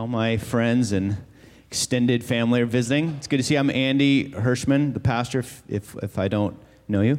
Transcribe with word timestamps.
all 0.00 0.06
my 0.06 0.38
friends 0.38 0.92
and 0.92 1.14
extended 1.68 2.24
family 2.24 2.62
are 2.62 2.66
visiting. 2.66 3.10
It's 3.18 3.26
good 3.26 3.36
to 3.36 3.42
see. 3.42 3.52
you. 3.52 3.60
I'm 3.60 3.68
Andy 3.68 4.30
Hirschman, 4.30 4.94
the 4.94 5.00
pastor. 5.00 5.40
If, 5.40 5.62
if, 5.68 5.94
if 5.96 6.18
I 6.18 6.26
don't 6.26 6.56
know 6.88 7.02
you, 7.02 7.18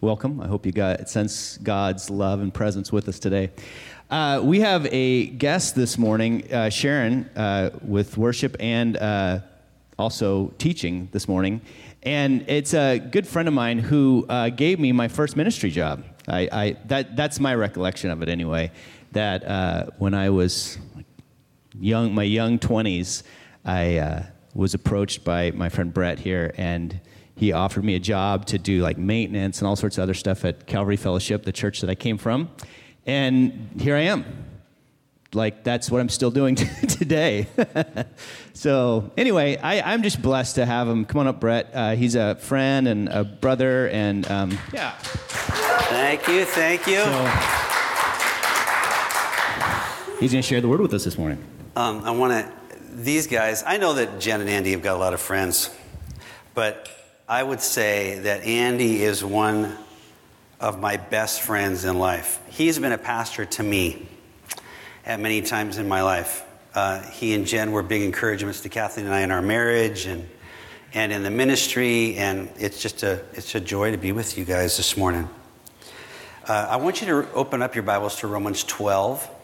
welcome. 0.00 0.40
I 0.40 0.46
hope 0.46 0.64
you 0.64 0.72
got 0.72 1.06
sense 1.10 1.58
God's 1.58 2.08
love 2.08 2.40
and 2.40 2.52
presence 2.54 2.90
with 2.90 3.10
us 3.10 3.18
today. 3.18 3.50
Uh, 4.08 4.40
we 4.42 4.60
have 4.60 4.86
a 4.86 5.26
guest 5.26 5.74
this 5.74 5.98
morning, 5.98 6.50
uh, 6.50 6.70
Sharon, 6.70 7.28
uh, 7.36 7.78
with 7.82 8.16
worship 8.16 8.56
and 8.58 8.96
uh, 8.96 9.40
also 9.98 10.54
teaching 10.56 11.10
this 11.12 11.28
morning. 11.28 11.60
And 12.04 12.42
it's 12.48 12.72
a 12.72 12.98
good 12.98 13.26
friend 13.26 13.48
of 13.48 13.52
mine 13.52 13.80
who 13.80 14.24
uh, 14.30 14.48
gave 14.48 14.80
me 14.80 14.92
my 14.92 15.08
first 15.08 15.36
ministry 15.36 15.70
job. 15.70 16.04
I, 16.26 16.48
I, 16.50 16.76
that, 16.86 17.16
that's 17.16 17.38
my 17.38 17.54
recollection 17.54 18.10
of 18.10 18.22
it 18.22 18.30
anyway. 18.30 18.70
That 19.12 19.44
uh, 19.44 19.86
when 19.98 20.14
I 20.14 20.30
was 20.30 20.78
young, 21.78 22.14
my 22.14 22.22
young 22.22 22.58
20s, 22.58 23.22
I 23.64 23.98
uh, 23.98 24.22
was 24.54 24.74
approached 24.74 25.24
by 25.24 25.50
my 25.52 25.68
friend 25.68 25.92
Brett 25.92 26.18
here, 26.18 26.52
and 26.56 27.00
he 27.34 27.52
offered 27.52 27.84
me 27.84 27.94
a 27.94 28.00
job 28.00 28.46
to 28.46 28.58
do 28.58 28.82
like 28.82 28.98
maintenance 28.98 29.60
and 29.60 29.68
all 29.68 29.76
sorts 29.76 29.98
of 29.98 30.02
other 30.02 30.14
stuff 30.14 30.44
at 30.44 30.66
Calvary 30.66 30.96
Fellowship, 30.96 31.44
the 31.44 31.52
church 31.52 31.80
that 31.80 31.90
I 31.90 31.94
came 31.94 32.18
from. 32.18 32.50
And 33.06 33.70
here 33.78 33.96
I 33.96 34.00
am. 34.00 34.24
Like, 35.34 35.62
that's 35.62 35.90
what 35.90 36.00
I'm 36.00 36.08
still 36.08 36.30
doing 36.30 36.54
today. 36.88 37.46
so, 38.54 39.10
anyway, 39.16 39.58
I, 39.58 39.92
am 39.92 40.02
just 40.02 40.22
blessed 40.22 40.54
to 40.54 40.64
have 40.64 40.88
him. 40.88 41.04
Come 41.04 41.20
on 41.20 41.26
up, 41.26 41.38
Brett. 41.38 41.70
Uh, 41.72 41.94
he's 41.96 42.14
a 42.14 42.36
friend 42.36 42.88
and 42.88 43.08
a 43.10 43.24
brother, 43.24 43.88
and 43.90 44.28
um, 44.30 44.58
yeah. 44.72 44.92
Thank 44.98 46.26
you, 46.28 46.44
thank 46.46 46.86
you. 46.86 47.02
So, 47.04 47.26
he's 50.18 50.32
going 50.32 50.42
to 50.42 50.48
share 50.48 50.62
the 50.62 50.68
word 50.68 50.80
with 50.80 50.94
us 50.94 51.04
this 51.04 51.18
morning. 51.18 51.44
Um, 51.78 52.02
I 52.02 52.10
want 52.10 52.32
to, 52.32 52.52
these 52.92 53.28
guys, 53.28 53.62
I 53.64 53.76
know 53.76 53.92
that 53.92 54.18
Jen 54.18 54.40
and 54.40 54.50
Andy 54.50 54.72
have 54.72 54.82
got 54.82 54.96
a 54.96 54.98
lot 54.98 55.14
of 55.14 55.20
friends, 55.20 55.70
but 56.52 56.90
I 57.28 57.40
would 57.40 57.60
say 57.60 58.18
that 58.18 58.42
Andy 58.42 59.04
is 59.04 59.22
one 59.22 59.76
of 60.58 60.80
my 60.80 60.96
best 60.96 61.40
friends 61.40 61.84
in 61.84 62.00
life. 62.00 62.40
He's 62.48 62.80
been 62.80 62.90
a 62.90 62.98
pastor 62.98 63.44
to 63.44 63.62
me 63.62 64.08
at 65.06 65.20
many 65.20 65.40
times 65.40 65.78
in 65.78 65.86
my 65.86 66.02
life. 66.02 66.44
Uh, 66.74 67.00
he 67.10 67.32
and 67.32 67.46
Jen 67.46 67.70
were 67.70 67.84
big 67.84 68.02
encouragements 68.02 68.60
to 68.62 68.68
Kathleen 68.68 69.06
and 69.06 69.14
I 69.14 69.20
in 69.20 69.30
our 69.30 69.40
marriage 69.40 70.06
and, 70.06 70.28
and 70.94 71.12
in 71.12 71.22
the 71.22 71.30
ministry, 71.30 72.16
and 72.16 72.48
it's 72.58 72.82
just 72.82 73.04
a, 73.04 73.24
it's 73.34 73.54
a 73.54 73.60
joy 73.60 73.92
to 73.92 73.98
be 73.98 74.10
with 74.10 74.36
you 74.36 74.44
guys 74.44 74.76
this 74.76 74.96
morning. 74.96 75.28
Uh, 76.44 76.66
I 76.70 76.76
want 76.78 77.00
you 77.00 77.06
to 77.06 77.32
open 77.34 77.62
up 77.62 77.76
your 77.76 77.84
Bibles 77.84 78.16
to 78.16 78.26
Romans 78.26 78.64
12. 78.64 79.36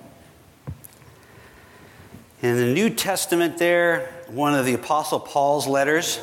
In 2.44 2.58
the 2.58 2.66
New 2.66 2.90
Testament, 2.90 3.56
there, 3.56 4.12
one 4.26 4.52
of 4.52 4.66
the 4.66 4.74
Apostle 4.74 5.18
Paul's 5.18 5.66
letters, 5.66 6.20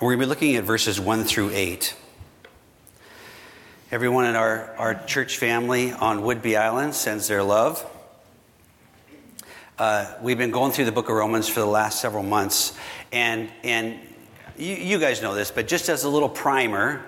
we're 0.00 0.08
going 0.08 0.18
to 0.18 0.24
be 0.24 0.28
looking 0.28 0.56
at 0.56 0.64
verses 0.64 0.98
1 0.98 1.22
through 1.22 1.50
8. 1.52 1.94
Everyone 3.92 4.24
in 4.24 4.34
our, 4.34 4.74
our 4.76 4.94
church 5.04 5.36
family 5.36 5.92
on 5.92 6.22
Whidbey 6.22 6.58
Island 6.58 6.96
sends 6.96 7.28
their 7.28 7.44
love. 7.44 7.88
Uh, 9.78 10.12
we've 10.20 10.36
been 10.36 10.50
going 10.50 10.72
through 10.72 10.86
the 10.86 10.90
book 10.90 11.08
of 11.08 11.14
Romans 11.14 11.48
for 11.48 11.60
the 11.60 11.66
last 11.66 12.00
several 12.00 12.24
months, 12.24 12.76
and, 13.12 13.48
and 13.62 14.00
you, 14.56 14.74
you 14.74 14.98
guys 14.98 15.22
know 15.22 15.36
this, 15.36 15.52
but 15.52 15.68
just 15.68 15.88
as 15.88 16.02
a 16.02 16.08
little 16.08 16.28
primer, 16.28 17.04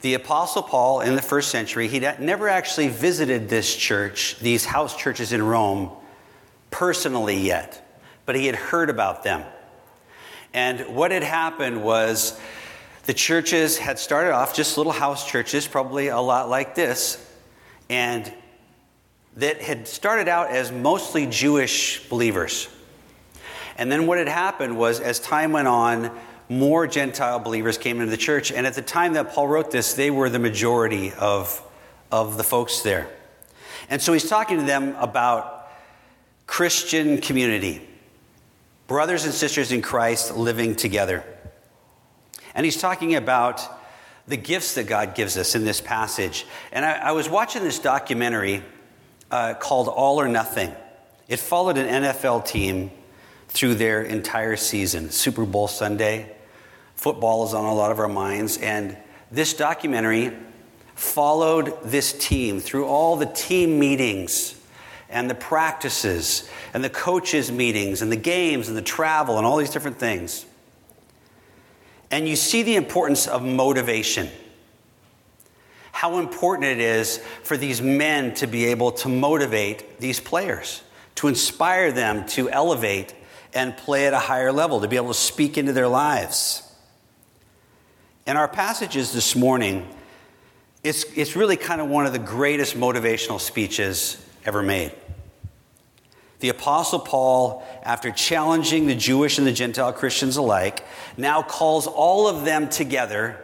the 0.00 0.14
Apostle 0.14 0.62
Paul 0.62 1.00
in 1.00 1.16
the 1.16 1.22
first 1.22 1.50
century, 1.50 1.88
he 1.88 1.98
never 1.98 2.48
actually 2.48 2.88
visited 2.88 3.48
this 3.48 3.74
church, 3.74 4.36
these 4.40 4.64
house 4.64 4.96
churches 4.96 5.32
in 5.32 5.42
Rome, 5.42 5.90
personally 6.70 7.38
yet, 7.38 8.00
but 8.24 8.36
he 8.36 8.46
had 8.46 8.54
heard 8.54 8.90
about 8.90 9.24
them. 9.24 9.44
And 10.54 10.94
what 10.94 11.10
had 11.10 11.24
happened 11.24 11.82
was 11.82 12.40
the 13.04 13.14
churches 13.14 13.76
had 13.78 13.98
started 13.98 14.32
off 14.32 14.54
just 14.54 14.76
little 14.76 14.92
house 14.92 15.28
churches, 15.28 15.66
probably 15.66 16.08
a 16.08 16.20
lot 16.20 16.48
like 16.48 16.74
this, 16.74 17.24
and 17.88 18.32
that 19.36 19.60
had 19.60 19.88
started 19.88 20.28
out 20.28 20.50
as 20.50 20.70
mostly 20.70 21.26
Jewish 21.26 22.08
believers. 22.08 22.68
And 23.76 23.90
then 23.90 24.06
what 24.06 24.18
had 24.18 24.28
happened 24.28 24.76
was, 24.76 25.00
as 25.00 25.20
time 25.20 25.52
went 25.52 25.68
on, 25.68 26.16
more 26.48 26.86
Gentile 26.86 27.38
believers 27.38 27.76
came 27.76 28.00
into 28.00 28.10
the 28.10 28.16
church. 28.16 28.50
And 28.50 28.66
at 28.66 28.74
the 28.74 28.82
time 28.82 29.14
that 29.14 29.32
Paul 29.32 29.48
wrote 29.48 29.70
this, 29.70 29.94
they 29.94 30.10
were 30.10 30.30
the 30.30 30.38
majority 30.38 31.12
of, 31.12 31.62
of 32.10 32.36
the 32.36 32.44
folks 32.44 32.80
there. 32.80 33.10
And 33.90 34.00
so 34.00 34.12
he's 34.12 34.28
talking 34.28 34.58
to 34.58 34.64
them 34.64 34.94
about 34.98 35.70
Christian 36.46 37.18
community, 37.18 37.86
brothers 38.86 39.24
and 39.24 39.34
sisters 39.34 39.72
in 39.72 39.82
Christ 39.82 40.36
living 40.36 40.74
together. 40.74 41.24
And 42.54 42.64
he's 42.64 42.80
talking 42.80 43.14
about 43.14 43.62
the 44.26 44.36
gifts 44.36 44.74
that 44.74 44.84
God 44.84 45.14
gives 45.14 45.36
us 45.36 45.54
in 45.54 45.64
this 45.64 45.80
passage. 45.80 46.46
And 46.72 46.84
I, 46.84 46.92
I 46.98 47.12
was 47.12 47.28
watching 47.28 47.62
this 47.62 47.78
documentary 47.78 48.62
uh, 49.30 49.54
called 49.54 49.88
All 49.88 50.20
or 50.20 50.28
Nothing. 50.28 50.74
It 51.28 51.38
followed 51.38 51.76
an 51.76 52.02
NFL 52.02 52.46
team 52.46 52.90
through 53.48 53.74
their 53.74 54.02
entire 54.02 54.56
season, 54.56 55.10
Super 55.10 55.44
Bowl 55.44 55.68
Sunday. 55.68 56.34
Football 56.98 57.46
is 57.46 57.54
on 57.54 57.64
a 57.64 57.72
lot 57.72 57.92
of 57.92 58.00
our 58.00 58.08
minds. 58.08 58.58
And 58.58 58.96
this 59.30 59.54
documentary 59.54 60.32
followed 60.96 61.78
this 61.84 62.12
team 62.12 62.58
through 62.58 62.86
all 62.86 63.14
the 63.14 63.26
team 63.26 63.78
meetings 63.78 64.60
and 65.08 65.30
the 65.30 65.34
practices 65.36 66.50
and 66.74 66.82
the 66.82 66.90
coaches' 66.90 67.52
meetings 67.52 68.02
and 68.02 68.10
the 68.10 68.16
games 68.16 68.66
and 68.66 68.76
the 68.76 68.82
travel 68.82 69.38
and 69.38 69.46
all 69.46 69.58
these 69.58 69.70
different 69.70 70.00
things. 70.00 70.44
And 72.10 72.28
you 72.28 72.34
see 72.34 72.64
the 72.64 72.74
importance 72.74 73.28
of 73.28 73.44
motivation. 73.44 74.28
How 75.92 76.18
important 76.18 76.64
it 76.64 76.80
is 76.80 77.18
for 77.44 77.56
these 77.56 77.80
men 77.80 78.34
to 78.34 78.48
be 78.48 78.64
able 78.64 78.90
to 78.90 79.08
motivate 79.08 80.00
these 80.00 80.18
players, 80.18 80.82
to 81.14 81.28
inspire 81.28 81.92
them 81.92 82.26
to 82.30 82.50
elevate 82.50 83.14
and 83.54 83.76
play 83.76 84.08
at 84.08 84.14
a 84.14 84.18
higher 84.18 84.50
level, 84.50 84.80
to 84.80 84.88
be 84.88 84.96
able 84.96 85.08
to 85.08 85.14
speak 85.14 85.56
into 85.56 85.72
their 85.72 85.86
lives. 85.86 86.64
In 88.28 88.36
our 88.36 88.46
passages 88.46 89.10
this 89.10 89.34
morning, 89.34 89.88
it's, 90.84 91.04
it's 91.16 91.34
really 91.34 91.56
kind 91.56 91.80
of 91.80 91.88
one 91.88 92.04
of 92.04 92.12
the 92.12 92.18
greatest 92.18 92.76
motivational 92.76 93.40
speeches 93.40 94.22
ever 94.44 94.62
made. 94.62 94.92
The 96.40 96.50
Apostle 96.50 96.98
Paul, 96.98 97.66
after 97.82 98.10
challenging 98.10 98.86
the 98.86 98.94
Jewish 98.94 99.38
and 99.38 99.46
the 99.46 99.52
Gentile 99.52 99.94
Christians 99.94 100.36
alike, 100.36 100.84
now 101.16 101.40
calls 101.40 101.86
all 101.86 102.28
of 102.28 102.44
them 102.44 102.68
together 102.68 103.42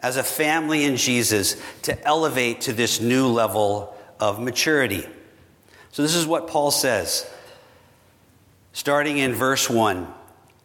as 0.00 0.18
a 0.18 0.22
family 0.22 0.84
in 0.84 0.96
Jesus 0.96 1.56
to 1.82 1.98
elevate 2.06 2.60
to 2.62 2.74
this 2.74 3.00
new 3.00 3.26
level 3.26 3.96
of 4.20 4.38
maturity. 4.38 5.06
So, 5.92 6.02
this 6.02 6.14
is 6.14 6.26
what 6.26 6.46
Paul 6.46 6.72
says, 6.72 7.26
starting 8.74 9.16
in 9.16 9.32
verse 9.32 9.70
1, 9.70 10.12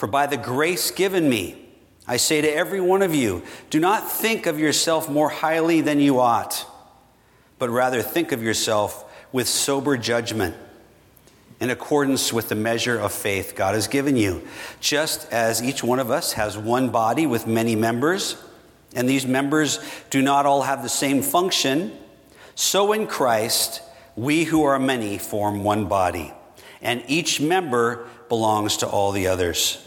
For 0.00 0.06
by 0.06 0.26
the 0.26 0.36
grace 0.36 0.90
given 0.90 1.28
me, 1.28 1.68
I 2.08 2.16
say 2.16 2.40
to 2.40 2.52
every 2.52 2.80
one 2.80 3.02
of 3.02 3.14
you, 3.14 3.42
do 3.68 3.78
not 3.78 4.10
think 4.10 4.46
of 4.46 4.58
yourself 4.58 5.08
more 5.08 5.28
highly 5.28 5.80
than 5.80 6.00
you 6.00 6.18
ought 6.18 6.66
but 7.60 7.68
rather 7.68 8.02
think 8.02 8.32
of 8.32 8.42
yourself 8.42 9.04
with 9.30 9.46
sober 9.46 9.96
judgment 9.96 10.56
in 11.60 11.68
accordance 11.68 12.32
with 12.32 12.48
the 12.48 12.54
measure 12.54 12.98
of 12.98 13.12
faith 13.12 13.52
God 13.54 13.74
has 13.74 13.86
given 13.86 14.16
you. 14.16 14.42
Just 14.80 15.30
as 15.30 15.62
each 15.62 15.84
one 15.84 16.00
of 16.00 16.10
us 16.10 16.32
has 16.32 16.56
one 16.56 16.88
body 16.88 17.26
with 17.26 17.46
many 17.46 17.76
members, 17.76 18.42
and 18.96 19.06
these 19.06 19.26
members 19.26 19.78
do 20.08 20.22
not 20.22 20.46
all 20.46 20.62
have 20.62 20.82
the 20.82 20.88
same 20.88 21.20
function, 21.20 21.92
so 22.54 22.94
in 22.94 23.06
Christ, 23.06 23.82
we 24.16 24.44
who 24.44 24.64
are 24.64 24.78
many 24.78 25.18
form 25.18 25.62
one 25.62 25.84
body, 25.84 26.32
and 26.80 27.04
each 27.08 27.42
member 27.42 28.08
belongs 28.30 28.78
to 28.78 28.88
all 28.88 29.12
the 29.12 29.26
others. 29.26 29.86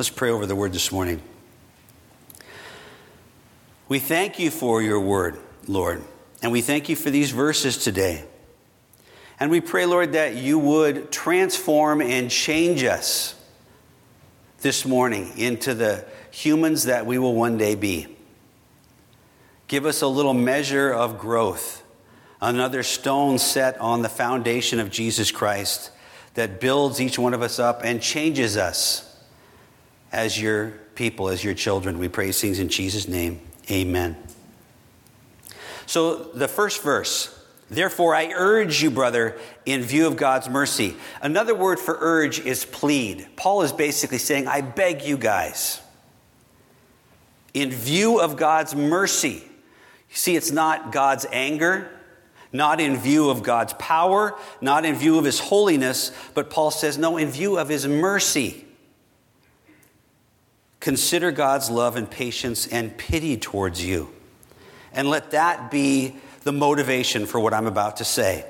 Let's 0.00 0.08
pray 0.08 0.30
over 0.30 0.46
the 0.46 0.56
word 0.56 0.72
this 0.72 0.90
morning. 0.90 1.20
We 3.86 3.98
thank 3.98 4.38
you 4.38 4.50
for 4.50 4.80
your 4.80 4.98
word, 4.98 5.38
Lord, 5.68 6.02
and 6.40 6.50
we 6.50 6.62
thank 6.62 6.88
you 6.88 6.96
for 6.96 7.10
these 7.10 7.32
verses 7.32 7.76
today. 7.76 8.24
And 9.38 9.50
we 9.50 9.60
pray, 9.60 9.84
Lord, 9.84 10.14
that 10.14 10.36
you 10.36 10.58
would 10.58 11.12
transform 11.12 12.00
and 12.00 12.30
change 12.30 12.82
us 12.82 13.34
this 14.62 14.86
morning 14.86 15.36
into 15.36 15.74
the 15.74 16.06
humans 16.30 16.84
that 16.84 17.04
we 17.04 17.18
will 17.18 17.34
one 17.34 17.58
day 17.58 17.74
be. 17.74 18.06
Give 19.68 19.84
us 19.84 20.00
a 20.00 20.08
little 20.08 20.32
measure 20.32 20.90
of 20.90 21.18
growth, 21.18 21.82
another 22.40 22.82
stone 22.82 23.36
set 23.36 23.78
on 23.78 24.00
the 24.00 24.08
foundation 24.08 24.80
of 24.80 24.90
Jesus 24.90 25.30
Christ 25.30 25.90
that 26.36 26.58
builds 26.58 27.02
each 27.02 27.18
one 27.18 27.34
of 27.34 27.42
us 27.42 27.58
up 27.58 27.82
and 27.84 28.00
changes 28.00 28.56
us 28.56 29.09
as 30.12 30.40
your 30.40 30.70
people, 30.94 31.28
as 31.28 31.42
your 31.44 31.54
children. 31.54 31.98
We 31.98 32.08
pray 32.08 32.32
things 32.32 32.58
in 32.58 32.68
Jesus' 32.68 33.08
name. 33.08 33.40
Amen. 33.70 34.16
So, 35.86 36.16
the 36.16 36.48
first 36.48 36.82
verse. 36.82 37.36
Therefore, 37.68 38.16
I 38.16 38.32
urge 38.34 38.82
you, 38.82 38.90
brother, 38.90 39.38
in 39.64 39.82
view 39.82 40.08
of 40.08 40.16
God's 40.16 40.48
mercy. 40.48 40.96
Another 41.22 41.54
word 41.54 41.78
for 41.78 41.96
urge 42.00 42.40
is 42.40 42.64
plead. 42.64 43.28
Paul 43.36 43.62
is 43.62 43.72
basically 43.72 44.18
saying, 44.18 44.48
I 44.48 44.60
beg 44.60 45.02
you 45.02 45.16
guys, 45.16 45.80
in 47.54 47.70
view 47.70 48.20
of 48.20 48.36
God's 48.36 48.74
mercy. 48.74 49.42
You 50.10 50.16
see, 50.16 50.34
it's 50.34 50.50
not 50.50 50.90
God's 50.90 51.26
anger, 51.30 51.88
not 52.52 52.80
in 52.80 52.96
view 52.96 53.30
of 53.30 53.44
God's 53.44 53.72
power, 53.74 54.36
not 54.60 54.84
in 54.84 54.96
view 54.96 55.18
of 55.18 55.24
his 55.24 55.38
holiness, 55.38 56.10
but 56.34 56.50
Paul 56.50 56.72
says, 56.72 56.98
no, 56.98 57.16
in 57.16 57.28
view 57.28 57.56
of 57.56 57.68
his 57.68 57.86
mercy. 57.86 58.64
Consider 60.80 61.30
God's 61.30 61.70
love 61.70 61.96
and 61.96 62.10
patience 62.10 62.66
and 62.66 62.96
pity 62.96 63.36
towards 63.36 63.84
you. 63.84 64.10
And 64.92 65.08
let 65.08 65.30
that 65.32 65.70
be 65.70 66.16
the 66.42 66.52
motivation 66.52 67.26
for 67.26 67.38
what 67.38 67.54
I'm 67.54 67.66
about 67.66 67.98
to 67.98 68.04
say. 68.04 68.44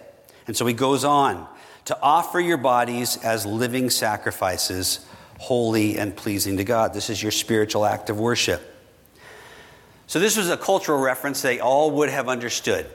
And 0.47 0.57
so 0.57 0.65
he 0.65 0.75
goes 0.75 1.05
on 1.05 1.47
to 1.87 2.01
offer 2.01 2.41
your 2.41 2.57
bodies 2.57 3.17
as 3.19 3.45
living 3.45 3.91
sacrifices, 3.91 5.05
holy 5.39 5.99
and 5.99 6.15
pleasing 6.15 6.57
to 6.59 6.65
God. 6.65 6.95
This 6.95 7.11
is 7.11 7.23
your 7.23 7.33
spiritual 7.33 7.85
act 7.85 8.11
of 8.11 8.21
worship. 8.21 8.63
So, 10.07 10.19
this 10.19 10.37
was 10.37 10.51
a 10.51 10.57
cultural 10.57 10.99
reference 10.99 11.41
they 11.41 11.61
all 11.61 11.93
would 11.93 12.11
have 12.11 12.29
understood. 12.29 12.87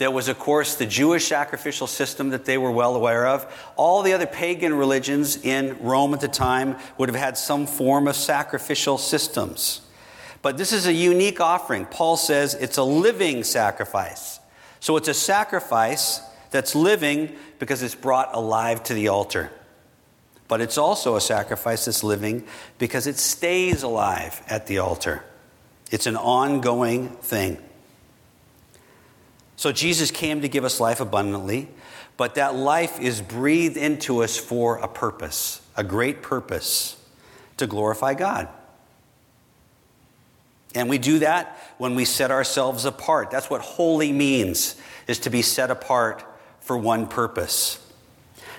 There 0.00 0.10
was, 0.10 0.28
of 0.28 0.38
course, 0.38 0.76
the 0.76 0.86
Jewish 0.86 1.26
sacrificial 1.26 1.86
system 1.86 2.30
that 2.30 2.46
they 2.46 2.56
were 2.56 2.70
well 2.70 2.96
aware 2.96 3.26
of. 3.26 3.44
All 3.76 4.00
the 4.00 4.14
other 4.14 4.24
pagan 4.24 4.72
religions 4.72 5.36
in 5.44 5.76
Rome 5.78 6.14
at 6.14 6.22
the 6.22 6.26
time 6.26 6.76
would 6.96 7.10
have 7.10 7.20
had 7.20 7.36
some 7.36 7.66
form 7.66 8.08
of 8.08 8.16
sacrificial 8.16 8.96
systems. 8.96 9.82
But 10.40 10.56
this 10.56 10.72
is 10.72 10.86
a 10.86 10.92
unique 10.94 11.38
offering. 11.38 11.84
Paul 11.84 12.16
says 12.16 12.54
it's 12.54 12.78
a 12.78 12.82
living 12.82 13.44
sacrifice. 13.44 14.40
So 14.80 14.96
it's 14.96 15.08
a 15.08 15.12
sacrifice 15.12 16.22
that's 16.50 16.74
living 16.74 17.36
because 17.58 17.82
it's 17.82 17.94
brought 17.94 18.34
alive 18.34 18.82
to 18.84 18.94
the 18.94 19.08
altar. 19.08 19.52
But 20.48 20.62
it's 20.62 20.78
also 20.78 21.16
a 21.16 21.20
sacrifice 21.20 21.84
that's 21.84 22.02
living 22.02 22.46
because 22.78 23.06
it 23.06 23.18
stays 23.18 23.82
alive 23.82 24.40
at 24.48 24.66
the 24.66 24.78
altar. 24.78 25.22
It's 25.90 26.06
an 26.06 26.16
ongoing 26.16 27.10
thing. 27.10 27.58
So 29.60 29.72
Jesus 29.72 30.10
came 30.10 30.40
to 30.40 30.48
give 30.48 30.64
us 30.64 30.80
life 30.80 31.00
abundantly, 31.00 31.68
but 32.16 32.36
that 32.36 32.54
life 32.54 32.98
is 32.98 33.20
breathed 33.20 33.76
into 33.76 34.22
us 34.22 34.38
for 34.38 34.78
a 34.78 34.88
purpose, 34.88 35.60
a 35.76 35.84
great 35.84 36.22
purpose 36.22 36.96
to 37.58 37.66
glorify 37.66 38.14
God. 38.14 38.48
And 40.74 40.88
we 40.88 40.96
do 40.96 41.18
that 41.18 41.74
when 41.76 41.94
we 41.94 42.06
set 42.06 42.30
ourselves 42.30 42.86
apart. 42.86 43.30
That's 43.30 43.50
what 43.50 43.60
holy 43.60 44.12
means, 44.12 44.76
is 45.06 45.18
to 45.18 45.30
be 45.30 45.42
set 45.42 45.70
apart 45.70 46.24
for 46.60 46.78
one 46.78 47.06
purpose. 47.06 47.86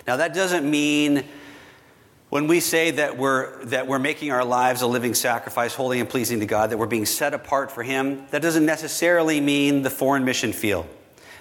Now, 0.06 0.18
that 0.18 0.36
doesn't 0.36 0.70
mean 0.70 1.24
when 2.32 2.48
we 2.48 2.62
say 2.62 2.92
that 2.92 3.18
we're, 3.18 3.62
that 3.66 3.88
we're 3.88 4.00
making 4.00 4.32
our 4.32 4.46
lives 4.46 4.82
a 4.82 4.88
living 4.88 5.14
sacrifice, 5.14 5.76
holy 5.76 6.00
and 6.00 6.10
pleasing 6.10 6.40
to 6.40 6.46
God, 6.46 6.70
that 6.70 6.78
we're 6.78 6.86
being 6.86 7.06
set 7.06 7.34
apart 7.34 7.74
for 7.74 7.84
Him, 7.84 8.26
that 8.32 8.42
doesn't 8.42 8.66
necessarily 8.66 9.42
mean 9.42 9.82
the 9.82 9.90
foreign 9.90 10.24
mission 10.24 10.54
field. 10.54 10.88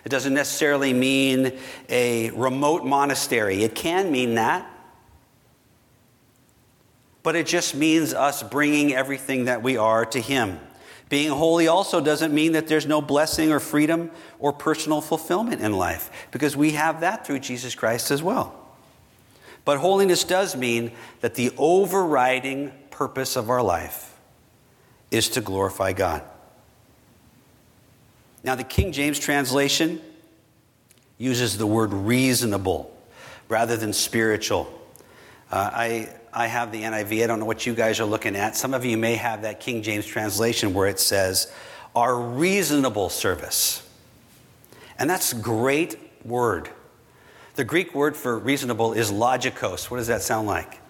It 0.04 0.08
doesn't 0.08 0.34
necessarily 0.34 0.92
mean 0.92 1.56
a 1.88 2.30
remote 2.30 2.84
monastery. 2.84 3.62
It 3.62 3.76
can 3.76 4.10
mean 4.10 4.34
that. 4.34 4.68
But 7.22 7.36
it 7.36 7.46
just 7.46 7.76
means 7.76 8.12
us 8.12 8.42
bringing 8.42 8.92
everything 8.92 9.44
that 9.44 9.62
we 9.62 9.76
are 9.76 10.04
to 10.06 10.20
Him. 10.20 10.58
Being 11.08 11.30
holy 11.30 11.68
also 11.68 12.00
doesn't 12.00 12.34
mean 12.34 12.50
that 12.52 12.66
there's 12.66 12.86
no 12.86 13.00
blessing 13.00 13.52
or 13.52 13.60
freedom 13.60 14.10
or 14.40 14.52
personal 14.52 15.00
fulfillment 15.00 15.62
in 15.62 15.72
life, 15.72 16.10
because 16.32 16.56
we 16.56 16.72
have 16.72 17.02
that 17.02 17.24
through 17.24 17.38
Jesus 17.38 17.76
Christ 17.76 18.10
as 18.10 18.24
well. 18.24 18.59
But 19.64 19.78
holiness 19.78 20.24
does 20.24 20.56
mean 20.56 20.92
that 21.20 21.34
the 21.34 21.52
overriding 21.56 22.72
purpose 22.90 23.36
of 23.36 23.50
our 23.50 23.62
life 23.62 24.16
is 25.10 25.28
to 25.30 25.40
glorify 25.40 25.92
God. 25.92 26.22
Now, 28.42 28.54
the 28.54 28.64
King 28.64 28.92
James 28.92 29.18
translation 29.18 30.00
uses 31.18 31.58
the 31.58 31.66
word 31.66 31.92
reasonable 31.92 32.96
rather 33.48 33.76
than 33.76 33.92
spiritual. 33.92 34.72
Uh, 35.50 35.70
I, 35.72 36.14
I 36.32 36.46
have 36.46 36.72
the 36.72 36.82
NIV. 36.82 37.22
I 37.22 37.26
don't 37.26 37.40
know 37.40 37.44
what 37.44 37.66
you 37.66 37.74
guys 37.74 38.00
are 38.00 38.06
looking 38.06 38.36
at. 38.36 38.56
Some 38.56 38.72
of 38.72 38.84
you 38.84 38.96
may 38.96 39.16
have 39.16 39.42
that 39.42 39.60
King 39.60 39.82
James 39.82 40.06
translation 40.06 40.72
where 40.72 40.88
it 40.88 41.00
says, 41.00 41.52
our 41.94 42.18
reasonable 42.18 43.08
service. 43.08 43.86
And 44.98 45.10
that's 45.10 45.32
a 45.32 45.36
great 45.36 45.98
word. 46.24 46.70
The 47.60 47.64
Greek 47.64 47.94
word 47.94 48.16
for 48.16 48.38
reasonable 48.38 48.94
is 48.94 49.12
logikos. 49.12 49.90
What 49.90 49.98
does 49.98 50.06
that 50.06 50.22
sound 50.22 50.46
like? 50.46 50.80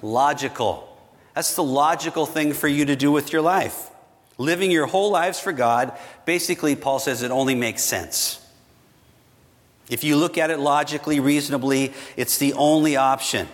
Logical. 0.00 0.88
That's 1.34 1.54
the 1.54 1.62
logical 1.62 2.24
thing 2.24 2.54
for 2.54 2.66
you 2.66 2.86
to 2.86 2.96
do 2.96 3.12
with 3.12 3.30
your 3.30 3.42
life. 3.42 3.90
Living 4.38 4.70
your 4.70 4.86
whole 4.86 5.10
lives 5.10 5.38
for 5.38 5.52
God, 5.52 5.92
basically, 6.24 6.76
Paul 6.76 6.98
says 6.98 7.22
it 7.22 7.30
only 7.30 7.54
makes 7.54 7.82
sense. 7.82 8.40
If 9.90 10.02
you 10.02 10.16
look 10.16 10.38
at 10.38 10.48
it 10.48 10.58
logically, 10.58 11.20
reasonably, 11.20 11.92
it's 12.16 12.38
the 12.38 12.54
only 12.54 12.96
option. 12.96 13.46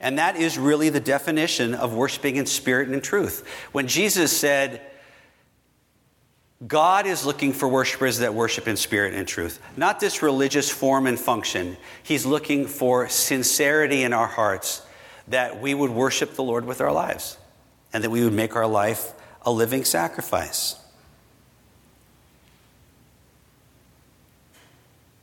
And 0.00 0.18
that 0.18 0.36
is 0.36 0.56
really 0.56 0.88
the 0.88 1.00
definition 1.00 1.74
of 1.74 1.92
worshiping 1.92 2.36
in 2.36 2.46
spirit 2.46 2.86
and 2.86 2.94
in 2.94 3.02
truth. 3.02 3.46
When 3.72 3.88
Jesus 3.88 4.34
said, 4.34 4.80
God 6.66 7.06
is 7.06 7.24
looking 7.24 7.52
for 7.52 7.68
worshipers 7.68 8.18
that 8.18 8.34
worship 8.34 8.66
in 8.66 8.76
spirit 8.76 9.14
and 9.14 9.28
truth, 9.28 9.60
not 9.76 10.00
this 10.00 10.22
religious 10.22 10.68
form 10.68 11.06
and 11.06 11.18
function. 11.18 11.76
He's 12.02 12.26
looking 12.26 12.66
for 12.66 13.08
sincerity 13.08 14.02
in 14.02 14.12
our 14.12 14.26
hearts 14.26 14.82
that 15.28 15.60
we 15.60 15.72
would 15.72 15.90
worship 15.90 16.34
the 16.34 16.42
Lord 16.42 16.64
with 16.64 16.80
our 16.80 16.92
lives 16.92 17.38
and 17.92 18.02
that 18.02 18.10
we 18.10 18.24
would 18.24 18.32
make 18.32 18.56
our 18.56 18.66
life 18.66 19.12
a 19.42 19.52
living 19.52 19.84
sacrifice. 19.84 20.74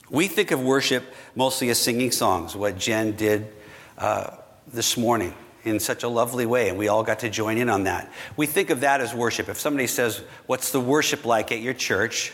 We 0.08 0.28
think 0.28 0.52
of 0.52 0.62
worship 0.62 1.04
mostly 1.34 1.68
as 1.68 1.78
singing 1.78 2.12
songs, 2.12 2.56
what 2.56 2.78
Jen 2.78 3.14
did 3.14 3.52
uh, 3.98 4.36
this 4.66 4.96
morning 4.96 5.34
in 5.66 5.80
such 5.80 6.02
a 6.02 6.08
lovely 6.08 6.46
way, 6.46 6.68
and 6.68 6.78
we 6.78 6.88
all 6.88 7.02
got 7.02 7.20
to 7.20 7.30
join 7.30 7.58
in 7.58 7.68
on 7.68 7.84
that. 7.84 8.12
We 8.36 8.46
think 8.46 8.70
of 8.70 8.80
that 8.80 9.00
as 9.00 9.14
worship. 9.14 9.48
If 9.48 9.58
somebody 9.58 9.86
says, 9.86 10.22
What's 10.46 10.72
the 10.72 10.80
worship 10.80 11.24
like 11.24 11.52
at 11.52 11.60
your 11.60 11.74
church? 11.74 12.32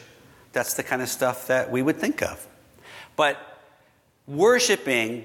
That's 0.52 0.74
the 0.74 0.82
kind 0.82 1.02
of 1.02 1.08
stuff 1.08 1.46
that 1.46 1.70
we 1.70 1.82
would 1.82 1.96
think 1.96 2.22
of. 2.22 2.46
But 3.16 3.38
worshiping, 4.26 5.24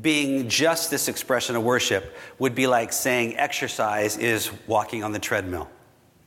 being 0.00 0.48
just 0.48 0.90
this 0.90 1.08
expression 1.08 1.56
of 1.56 1.62
worship, 1.62 2.14
would 2.38 2.54
be 2.54 2.66
like 2.66 2.92
saying 2.92 3.36
exercise 3.36 4.16
is 4.16 4.50
walking 4.66 5.04
on 5.04 5.12
the 5.12 5.18
treadmill. 5.18 5.68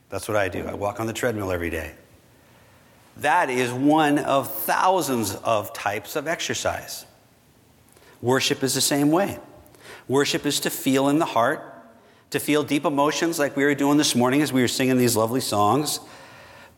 That's 0.08 0.28
what 0.28 0.36
I 0.36 0.48
do. 0.48 0.66
I 0.66 0.74
walk 0.74 1.00
on 1.00 1.06
the 1.06 1.12
treadmill 1.12 1.52
every 1.52 1.70
day. 1.70 1.94
That 3.18 3.50
is 3.50 3.72
one 3.72 4.18
of 4.18 4.50
thousands 4.50 5.34
of 5.34 5.72
types 5.72 6.16
of 6.16 6.26
exercise. 6.26 7.04
Worship 8.22 8.62
is 8.62 8.74
the 8.74 8.80
same 8.80 9.10
way. 9.10 9.38
Worship 10.08 10.46
is 10.46 10.60
to 10.60 10.70
feel 10.70 11.08
in 11.08 11.18
the 11.18 11.26
heart, 11.26 11.62
to 12.30 12.40
feel 12.40 12.62
deep 12.62 12.84
emotions 12.84 13.38
like 13.38 13.56
we 13.56 13.64
were 13.64 13.74
doing 13.74 13.98
this 13.98 14.14
morning 14.14 14.42
as 14.42 14.52
we 14.52 14.62
were 14.62 14.68
singing 14.68 14.96
these 14.96 15.16
lovely 15.16 15.40
songs. 15.40 16.00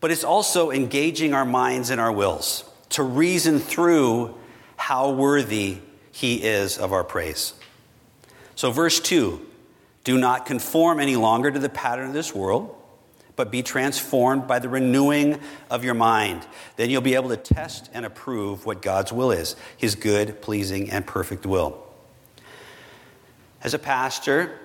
But 0.01 0.11
it's 0.11 0.23
also 0.23 0.71
engaging 0.71 1.33
our 1.33 1.45
minds 1.45 1.89
and 1.89 1.99
our 1.99 2.11
wills. 2.11 2.65
to 2.89 3.03
reason 3.03 3.59
through 3.59 4.35
how 4.75 5.11
worthy 5.11 5.77
he 6.11 6.43
is 6.43 6.77
of 6.77 6.91
our 6.91 7.05
praise. 7.05 7.53
So, 8.55 8.69
verse 8.69 8.99
2 8.99 9.47
do 10.03 10.17
not 10.17 10.45
conform 10.45 10.99
any 10.99 11.15
longer 11.15 11.51
to 11.51 11.59
the 11.59 11.69
pattern 11.69 12.07
of 12.07 12.13
this 12.13 12.33
world, 12.33 12.75
but 13.35 13.51
be 13.51 13.63
transformed 13.63 14.47
by 14.47 14.59
the 14.59 14.67
renewing 14.67 15.39
of 15.69 15.83
your 15.83 15.93
mind. 15.93 16.45
Then 16.75 16.89
you'll 16.89 17.01
be 17.01 17.15
able 17.15 17.29
to 17.29 17.37
test 17.37 17.89
and 17.93 18.05
approve 18.05 18.65
what 18.65 18.81
God's 18.81 19.13
will 19.13 19.31
is 19.31 19.55
his 19.77 19.95
good, 19.95 20.41
pleasing, 20.41 20.89
and 20.89 21.05
perfect 21.05 21.45
will. 21.45 21.90
As 23.63 23.73
a 23.73 23.79
pastor, 23.79 24.57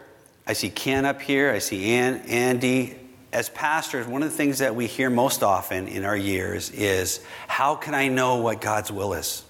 I 0.47 0.55
see 0.55 0.71
Ken 0.71 1.05
up 1.05 1.21
here, 1.21 1.51
I 1.51 1.59
see 1.59 1.91
Ann, 1.91 2.23
Andy. 2.29 2.99
As 3.33 3.51
pastors, 3.51 4.07
one 4.07 4.23
of 4.23 4.31
the 4.31 4.37
things 4.37 4.61
that 4.61 4.75
we 4.75 4.87
hear 4.87 5.11
most 5.11 5.43
often 5.43 5.89
in 5.89 6.05
our 6.05 6.17
years 6.17 6.71
is 6.71 7.21
how 7.49 7.75
can 7.75 7.95
I 7.95 8.09
know 8.09 8.37
what 8.37 8.63
God's 8.63 8.91
will 8.91 9.13
is? 9.13 9.43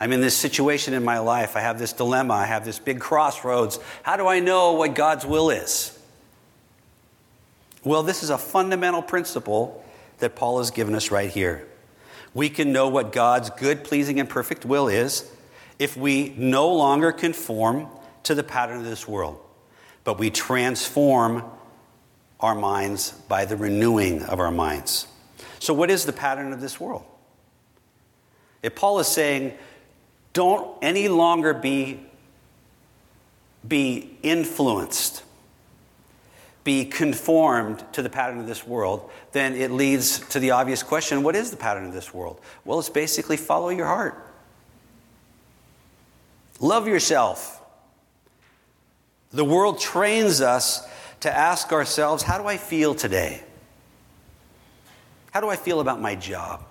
I'm 0.00 0.10
in 0.10 0.20
this 0.20 0.36
situation 0.36 0.92
in 0.92 1.04
my 1.04 1.18
life. 1.18 1.54
I 1.56 1.60
have 1.60 1.78
this 1.78 1.92
dilemma. 1.92 2.34
I 2.34 2.46
have 2.46 2.64
this 2.64 2.80
big 2.80 3.00
crossroads. 3.00 3.78
How 4.02 4.16
do 4.16 4.26
I 4.26 4.40
know 4.40 4.72
what 4.72 4.96
God's 4.96 5.24
will 5.24 5.50
is? 5.50 5.96
Well, 7.84 8.02
this 8.02 8.24
is 8.24 8.30
a 8.30 8.38
fundamental 8.38 9.02
principle 9.02 9.84
that 10.18 10.34
Paul 10.34 10.58
has 10.58 10.72
given 10.72 10.96
us 10.96 11.10
right 11.12 11.30
here. 11.30 11.68
We 12.32 12.48
can 12.48 12.72
know 12.72 12.88
what 12.88 13.12
God's 13.12 13.50
good, 13.50 13.84
pleasing, 13.84 14.18
and 14.18 14.28
perfect 14.28 14.64
will 14.64 14.88
is 14.88 15.30
if 15.78 15.96
we 15.96 16.34
no 16.36 16.68
longer 16.68 17.12
conform 17.12 17.86
to 18.24 18.34
the 18.34 18.42
pattern 18.42 18.78
of 18.78 18.84
this 18.84 19.06
world, 19.06 19.38
but 20.02 20.18
we 20.18 20.30
transform 20.30 21.44
our 22.40 22.54
minds 22.54 23.12
by 23.28 23.44
the 23.44 23.56
renewing 23.56 24.22
of 24.24 24.40
our 24.40 24.50
minds. 24.50 25.06
So, 25.60 25.72
what 25.72 25.90
is 25.90 26.04
the 26.04 26.12
pattern 26.12 26.52
of 26.52 26.60
this 26.60 26.78
world? 26.78 27.04
If 28.62 28.74
Paul 28.74 28.98
is 28.98 29.08
saying, 29.08 29.54
don't 30.32 30.76
any 30.82 31.08
longer 31.08 31.54
be, 31.54 32.00
be 33.66 34.16
influenced, 34.22 35.22
be 36.64 36.86
conformed 36.86 37.84
to 37.92 38.02
the 38.02 38.08
pattern 38.08 38.40
of 38.40 38.46
this 38.46 38.66
world, 38.66 39.10
then 39.32 39.54
it 39.54 39.70
leads 39.70 40.18
to 40.30 40.40
the 40.40 40.52
obvious 40.52 40.82
question 40.82 41.22
what 41.22 41.36
is 41.36 41.50
the 41.50 41.56
pattern 41.56 41.84
of 41.84 41.92
this 41.92 42.12
world? 42.12 42.40
Well, 42.64 42.78
it's 42.78 42.88
basically 42.88 43.36
follow 43.36 43.68
your 43.68 43.86
heart. 43.86 44.18
Love 46.60 46.88
yourself. 46.88 47.53
The 49.34 49.44
world 49.44 49.80
trains 49.80 50.40
us 50.40 50.88
to 51.20 51.36
ask 51.36 51.72
ourselves, 51.72 52.22
how 52.22 52.38
do 52.38 52.46
I 52.46 52.56
feel 52.56 52.94
today? 52.94 53.42
How 55.32 55.40
do 55.40 55.48
I 55.48 55.56
feel 55.56 55.80
about 55.80 56.00
my 56.00 56.14
job? 56.14 56.64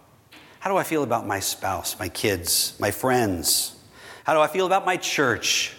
How 0.61 0.71
do 0.71 0.77
I 0.77 0.83
feel 0.83 1.03
about 1.03 1.27
my 1.27 1.41
spouse, 1.41 1.99
my 1.99 2.07
kids, 2.07 2.73
my 2.79 2.89
friends? 2.89 3.75
How 4.23 4.33
do 4.33 4.39
I 4.39 4.47
feel 4.47 4.65
about 4.65 4.85
my 4.85 4.95
church? 4.95 5.75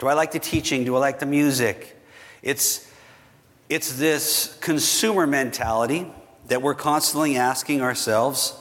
Do 0.00 0.08
I 0.08 0.14
like 0.14 0.32
the 0.32 0.40
teaching? 0.40 0.84
Do 0.84 0.96
I 0.96 0.98
like 0.98 1.20
the 1.20 1.26
music? 1.26 1.96
It's, 2.42 2.90
it's 3.68 3.96
this 3.96 4.58
consumer 4.60 5.28
mentality 5.28 6.10
that 6.48 6.60
we're 6.60 6.74
constantly 6.74 7.36
asking 7.36 7.82
ourselves 7.82 8.52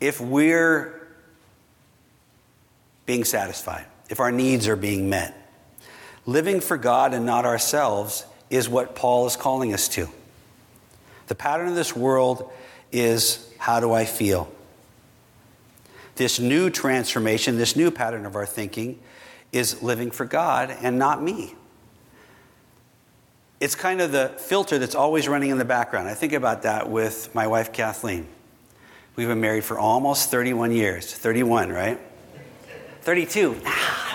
if 0.00 0.18
we're 0.18 1.08
being 3.04 3.24
satisfied, 3.24 3.84
if 4.08 4.18
our 4.18 4.32
needs 4.32 4.66
are 4.66 4.76
being 4.76 5.10
met. 5.10 5.45
Living 6.26 6.60
for 6.60 6.76
God 6.76 7.14
and 7.14 7.24
not 7.24 7.44
ourselves 7.44 8.26
is 8.50 8.68
what 8.68 8.94
Paul 8.94 9.26
is 9.26 9.36
calling 9.36 9.72
us 9.72 9.88
to. 9.90 10.08
The 11.28 11.34
pattern 11.34 11.68
of 11.68 11.74
this 11.74 11.94
world 11.94 12.50
is 12.92 13.52
how 13.58 13.80
do 13.80 13.92
I 13.92 14.04
feel? 14.04 14.52
This 16.16 16.38
new 16.38 16.70
transformation, 16.70 17.58
this 17.58 17.76
new 17.76 17.90
pattern 17.90 18.26
of 18.26 18.36
our 18.36 18.46
thinking 18.46 18.98
is 19.52 19.82
living 19.82 20.10
for 20.10 20.24
God 20.24 20.76
and 20.82 20.98
not 20.98 21.22
me. 21.22 21.54
It's 23.60 23.74
kind 23.74 24.00
of 24.00 24.12
the 24.12 24.28
filter 24.38 24.78
that's 24.78 24.94
always 24.94 25.28
running 25.28 25.50
in 25.50 25.58
the 25.58 25.64
background. 25.64 26.08
I 26.08 26.14
think 26.14 26.32
about 26.32 26.62
that 26.62 26.90
with 26.90 27.34
my 27.34 27.46
wife, 27.46 27.72
Kathleen. 27.72 28.26
We've 29.14 29.28
been 29.28 29.40
married 29.40 29.64
for 29.64 29.78
almost 29.78 30.30
31 30.30 30.72
years. 30.72 31.12
31, 31.12 31.70
right? 31.70 31.98
32. 33.00 33.60
Ah, 33.64 34.05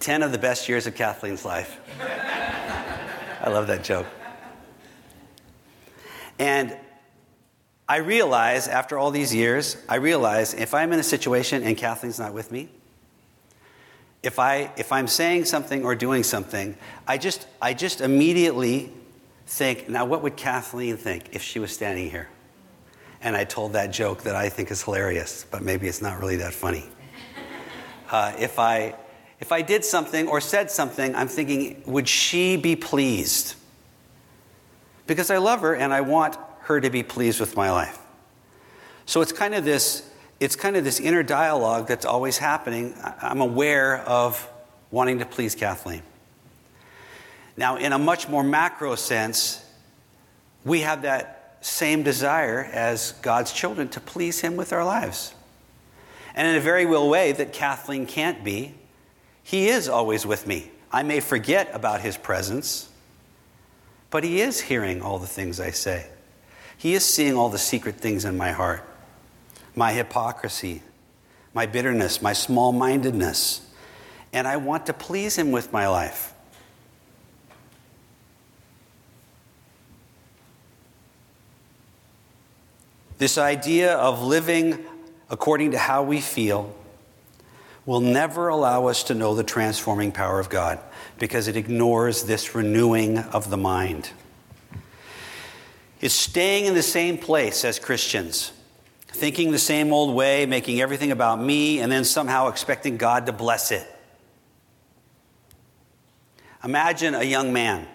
10 0.00 0.22
of 0.22 0.32
the 0.32 0.38
best 0.38 0.68
years 0.68 0.86
of 0.86 0.94
Kathleen's 0.94 1.44
life. 1.44 1.78
I 3.40 3.50
love 3.50 3.66
that 3.68 3.84
joke. 3.84 4.06
And 6.38 6.76
I 7.88 7.96
realize 7.96 8.68
after 8.68 8.98
all 8.98 9.10
these 9.10 9.34
years, 9.34 9.76
I 9.88 9.96
realize 9.96 10.54
if 10.54 10.74
I'm 10.74 10.92
in 10.92 10.98
a 10.98 11.04
situation 11.04 11.62
and 11.62 11.76
Kathleen's 11.76 12.18
not 12.18 12.34
with 12.34 12.52
me, 12.52 12.68
if, 14.22 14.38
I, 14.38 14.72
if 14.76 14.92
I'm 14.92 15.06
saying 15.06 15.46
something 15.46 15.84
or 15.84 15.94
doing 15.94 16.22
something, 16.22 16.76
I 17.06 17.18
just, 17.18 17.46
I 17.62 17.72
just 17.72 18.00
immediately 18.00 18.92
think, 19.46 19.88
now 19.88 20.04
what 20.04 20.22
would 20.22 20.36
Kathleen 20.36 20.96
think 20.96 21.30
if 21.32 21.42
she 21.42 21.58
was 21.58 21.72
standing 21.72 22.10
here? 22.10 22.28
And 23.20 23.36
I 23.36 23.44
told 23.44 23.72
that 23.72 23.92
joke 23.92 24.22
that 24.22 24.36
I 24.36 24.48
think 24.48 24.70
is 24.70 24.82
hilarious, 24.82 25.46
but 25.50 25.62
maybe 25.62 25.88
it's 25.88 26.02
not 26.02 26.20
really 26.20 26.36
that 26.36 26.52
funny. 26.52 26.84
Uh, 28.10 28.32
if, 28.38 28.58
I, 28.58 28.94
if 29.40 29.52
I 29.52 29.62
did 29.62 29.84
something 29.84 30.28
or 30.28 30.40
said 30.40 30.70
something, 30.70 31.14
I'm 31.14 31.28
thinking, 31.28 31.82
would 31.86 32.08
she 32.08 32.56
be 32.56 32.76
pleased? 32.76 33.54
because 35.08 35.30
I 35.30 35.38
love 35.38 35.62
her 35.62 35.74
and 35.74 35.92
I 35.92 36.02
want 36.02 36.36
her 36.60 36.80
to 36.80 36.90
be 36.90 37.02
pleased 37.02 37.40
with 37.40 37.56
my 37.56 37.72
life. 37.72 37.98
So 39.06 39.20
it's 39.22 39.32
kind 39.32 39.54
of 39.56 39.64
this 39.64 40.08
it's 40.38 40.54
kind 40.54 40.76
of 40.76 40.84
this 40.84 41.00
inner 41.00 41.24
dialogue 41.24 41.88
that's 41.88 42.04
always 42.04 42.38
happening. 42.38 42.94
I'm 43.20 43.40
aware 43.40 43.96
of 44.02 44.48
wanting 44.92 45.18
to 45.18 45.26
please 45.26 45.56
Kathleen. 45.56 46.02
Now, 47.56 47.74
in 47.74 47.92
a 47.92 47.98
much 47.98 48.28
more 48.28 48.44
macro 48.44 48.94
sense, 48.94 49.64
we 50.64 50.82
have 50.82 51.02
that 51.02 51.56
same 51.60 52.04
desire 52.04 52.70
as 52.72 53.12
God's 53.20 53.52
children 53.52 53.88
to 53.88 54.00
please 54.00 54.40
Him 54.40 54.56
with 54.56 54.72
our 54.72 54.84
lives. 54.84 55.34
And 56.36 56.46
in 56.46 56.54
a 56.54 56.60
very 56.60 56.86
real 56.86 57.08
way 57.08 57.32
that 57.32 57.52
Kathleen 57.52 58.06
can't 58.06 58.44
be, 58.44 58.76
He 59.48 59.68
is 59.68 59.88
always 59.88 60.26
with 60.26 60.46
me. 60.46 60.70
I 60.92 61.02
may 61.02 61.20
forget 61.20 61.70
about 61.72 62.02
His 62.02 62.18
presence, 62.18 62.90
but 64.10 64.22
He 64.22 64.42
is 64.42 64.60
hearing 64.60 65.00
all 65.00 65.18
the 65.18 65.26
things 65.26 65.58
I 65.58 65.70
say. 65.70 66.06
He 66.76 66.92
is 66.92 67.02
seeing 67.02 67.34
all 67.34 67.48
the 67.48 67.56
secret 67.56 67.96
things 67.96 68.26
in 68.26 68.36
my 68.36 68.52
heart 68.52 68.84
my 69.74 69.92
hypocrisy, 69.92 70.82
my 71.54 71.64
bitterness, 71.64 72.20
my 72.20 72.34
small 72.34 72.72
mindedness. 72.72 73.66
And 74.34 74.46
I 74.46 74.58
want 74.58 74.84
to 74.84 74.92
please 74.92 75.36
Him 75.36 75.50
with 75.50 75.72
my 75.72 75.88
life. 75.88 76.34
This 83.16 83.38
idea 83.38 83.94
of 83.94 84.22
living 84.22 84.84
according 85.30 85.70
to 85.70 85.78
how 85.78 86.02
we 86.02 86.20
feel 86.20 86.74
will 87.88 88.00
never 88.02 88.48
allow 88.48 88.86
us 88.86 89.04
to 89.04 89.14
know 89.14 89.34
the 89.34 89.42
transforming 89.42 90.12
power 90.12 90.38
of 90.38 90.50
God 90.50 90.78
because 91.18 91.48
it 91.48 91.56
ignores 91.56 92.24
this 92.24 92.54
renewing 92.54 93.16
of 93.16 93.48
the 93.48 93.56
mind. 93.56 94.10
It's 95.98 96.12
staying 96.12 96.66
in 96.66 96.74
the 96.74 96.82
same 96.82 97.16
place 97.16 97.64
as 97.64 97.78
Christians, 97.78 98.52
thinking 99.06 99.52
the 99.52 99.58
same 99.58 99.90
old 99.90 100.14
way, 100.14 100.44
making 100.44 100.82
everything 100.82 101.12
about 101.12 101.40
me, 101.40 101.80
and 101.80 101.90
then 101.90 102.04
somehow 102.04 102.48
expecting 102.48 102.98
God 102.98 103.24
to 103.24 103.32
bless 103.32 103.70
it. 103.70 103.86
Imagine 106.62 107.14
a 107.14 107.24
young 107.24 107.54
man 107.54 107.88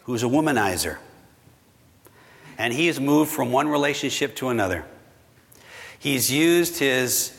who's 0.00 0.22
a 0.22 0.26
womanizer, 0.26 0.98
and 2.58 2.74
he 2.74 2.88
has 2.88 3.00
moved 3.00 3.30
from 3.30 3.50
one 3.50 3.68
relationship 3.68 4.36
to 4.36 4.50
another. 4.50 4.84
He's 5.98 6.30
used 6.30 6.78
his 6.78 7.38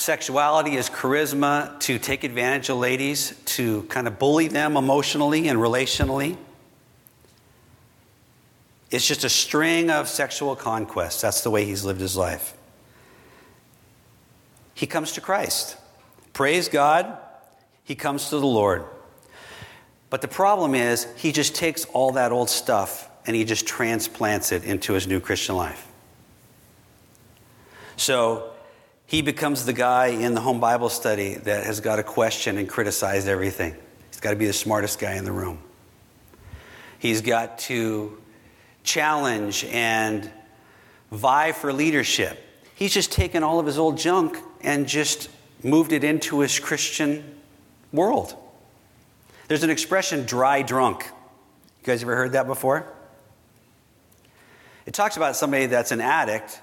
sexuality 0.00 0.76
is 0.76 0.88
charisma 0.88 1.78
to 1.80 1.98
take 1.98 2.24
advantage 2.24 2.68
of 2.70 2.78
ladies, 2.78 3.34
to 3.44 3.82
kind 3.84 4.06
of 4.06 4.18
bully 4.18 4.48
them 4.48 4.76
emotionally 4.76 5.48
and 5.48 5.58
relationally. 5.58 6.36
It's 8.90 9.06
just 9.06 9.24
a 9.24 9.28
string 9.28 9.90
of 9.90 10.08
sexual 10.08 10.56
conquests. 10.56 11.20
That's 11.20 11.42
the 11.42 11.50
way 11.50 11.64
he's 11.64 11.84
lived 11.84 12.00
his 12.00 12.16
life. 12.16 12.54
He 14.74 14.86
comes 14.86 15.12
to 15.12 15.20
Christ. 15.20 15.76
Praise 16.32 16.68
God, 16.68 17.18
he 17.84 17.94
comes 17.94 18.30
to 18.30 18.38
the 18.38 18.46
Lord. 18.46 18.84
But 20.08 20.22
the 20.22 20.28
problem 20.28 20.74
is, 20.74 21.06
he 21.16 21.30
just 21.30 21.54
takes 21.54 21.84
all 21.84 22.12
that 22.12 22.32
old 22.32 22.48
stuff 22.48 23.08
and 23.26 23.36
he 23.36 23.44
just 23.44 23.66
transplants 23.66 24.50
it 24.50 24.64
into 24.64 24.94
his 24.94 25.06
new 25.06 25.20
Christian 25.20 25.54
life. 25.54 25.86
So 27.96 28.49
he 29.10 29.22
becomes 29.22 29.64
the 29.64 29.72
guy 29.72 30.06
in 30.06 30.34
the 30.34 30.40
home 30.40 30.60
Bible 30.60 30.88
study 30.88 31.34
that 31.34 31.66
has 31.66 31.80
got 31.80 31.96
to 31.96 32.04
question 32.04 32.58
and 32.58 32.68
criticize 32.68 33.26
everything. 33.26 33.74
He's 34.08 34.20
got 34.20 34.30
to 34.30 34.36
be 34.36 34.46
the 34.46 34.52
smartest 34.52 35.00
guy 35.00 35.14
in 35.14 35.24
the 35.24 35.32
room. 35.32 35.58
He's 37.00 37.20
got 37.20 37.58
to 37.60 38.16
challenge 38.84 39.64
and 39.64 40.30
vie 41.10 41.50
for 41.50 41.72
leadership. 41.72 42.38
He's 42.76 42.94
just 42.94 43.10
taken 43.10 43.42
all 43.42 43.58
of 43.58 43.66
his 43.66 43.78
old 43.78 43.98
junk 43.98 44.38
and 44.60 44.86
just 44.86 45.28
moved 45.64 45.90
it 45.90 46.04
into 46.04 46.38
his 46.38 46.60
Christian 46.60 47.36
world. 47.92 48.36
There's 49.48 49.64
an 49.64 49.70
expression, 49.70 50.24
dry 50.24 50.62
drunk. 50.62 51.02
You 51.02 51.86
guys 51.86 52.04
ever 52.04 52.14
heard 52.14 52.30
that 52.34 52.46
before? 52.46 52.86
It 54.86 54.94
talks 54.94 55.16
about 55.16 55.34
somebody 55.34 55.66
that's 55.66 55.90
an 55.90 56.00
addict 56.00 56.60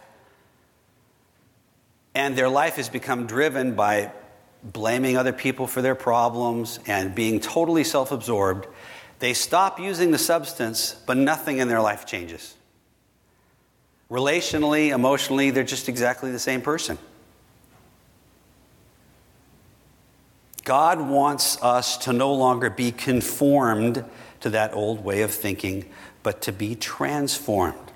and 2.18 2.36
their 2.36 2.50
life 2.50 2.78
has 2.78 2.90
become 2.90 3.28
driven 3.28 3.76
by 3.76 4.12
blaming 4.64 5.18
other 5.18 5.32
people 5.32 5.68
for 5.68 5.84
their 5.84 5.94
problems 5.94 6.80
and 6.88 7.14
being 7.14 7.40
totally 7.40 7.84
self 7.84 8.12
absorbed. 8.12 8.66
They 9.20 9.36
stop 9.36 9.80
using 9.80 10.10
the 10.10 10.18
substance, 10.18 10.96
but 11.06 11.16
nothing 11.16 11.60
in 11.60 11.68
their 11.68 11.80
life 11.80 12.08
changes. 12.08 12.56
Relationally, 14.10 14.90
emotionally, 14.90 15.52
they're 15.52 15.64
just 15.64 15.90
exactly 15.90 16.32
the 16.32 16.40
same 16.40 16.60
person. 16.60 16.98
God 20.64 21.00
wants 21.00 21.62
us 21.62 21.98
to 22.00 22.14
no 22.14 22.34
longer 22.34 22.72
be 22.72 22.92
conformed 22.92 24.04
to 24.40 24.50
that 24.50 24.74
old 24.74 25.04
way 25.04 25.22
of 25.22 25.32
thinking, 25.32 25.86
but 26.24 26.42
to 26.42 26.52
be 26.52 26.74
transformed. 26.74 27.92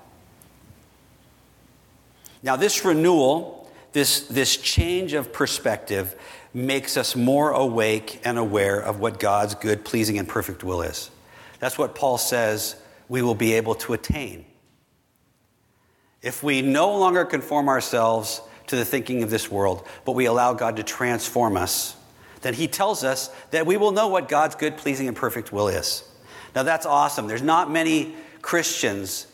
Now, 2.44 2.54
this 2.54 2.84
renewal, 2.84 3.61
this, 3.92 4.20
this 4.28 4.56
change 4.56 5.12
of 5.12 5.32
perspective, 5.32 6.16
makes 6.54 6.96
us 6.96 7.16
more 7.16 7.50
awake 7.50 8.20
and 8.24 8.38
aware 8.38 8.78
of 8.78 9.00
what 9.00 9.18
God's 9.18 9.54
good, 9.54 9.84
pleasing, 9.84 10.18
and 10.18 10.28
perfect 10.28 10.62
will 10.62 10.82
is. 10.82 11.10
That's 11.58 11.78
what 11.78 11.94
Paul 11.94 12.18
says 12.18 12.76
we 13.08 13.22
will 13.22 13.34
be 13.34 13.54
able 13.54 13.74
to 13.76 13.92
attain. 13.92 14.44
If 16.20 16.42
we 16.42 16.62
no 16.62 16.96
longer 16.96 17.24
conform 17.24 17.68
ourselves 17.68 18.40
to 18.68 18.76
the 18.76 18.84
thinking 18.84 19.22
of 19.22 19.30
this 19.30 19.50
world, 19.50 19.86
but 20.04 20.12
we 20.12 20.26
allow 20.26 20.54
God 20.54 20.76
to 20.76 20.82
transform 20.82 21.56
us, 21.56 21.96
then 22.42 22.54
he 22.54 22.68
tells 22.68 23.04
us 23.04 23.30
that 23.50 23.66
we 23.66 23.76
will 23.76 23.92
know 23.92 24.08
what 24.08 24.28
God's 24.28 24.54
good, 24.54 24.76
pleasing, 24.76 25.08
and 25.08 25.16
perfect 25.16 25.52
will 25.52 25.68
is. 25.68 26.04
Now 26.54 26.62
that's 26.62 26.86
awesome. 26.86 27.28
There's 27.28 27.42
not 27.42 27.70
many 27.70 28.14
Christians 28.40 29.26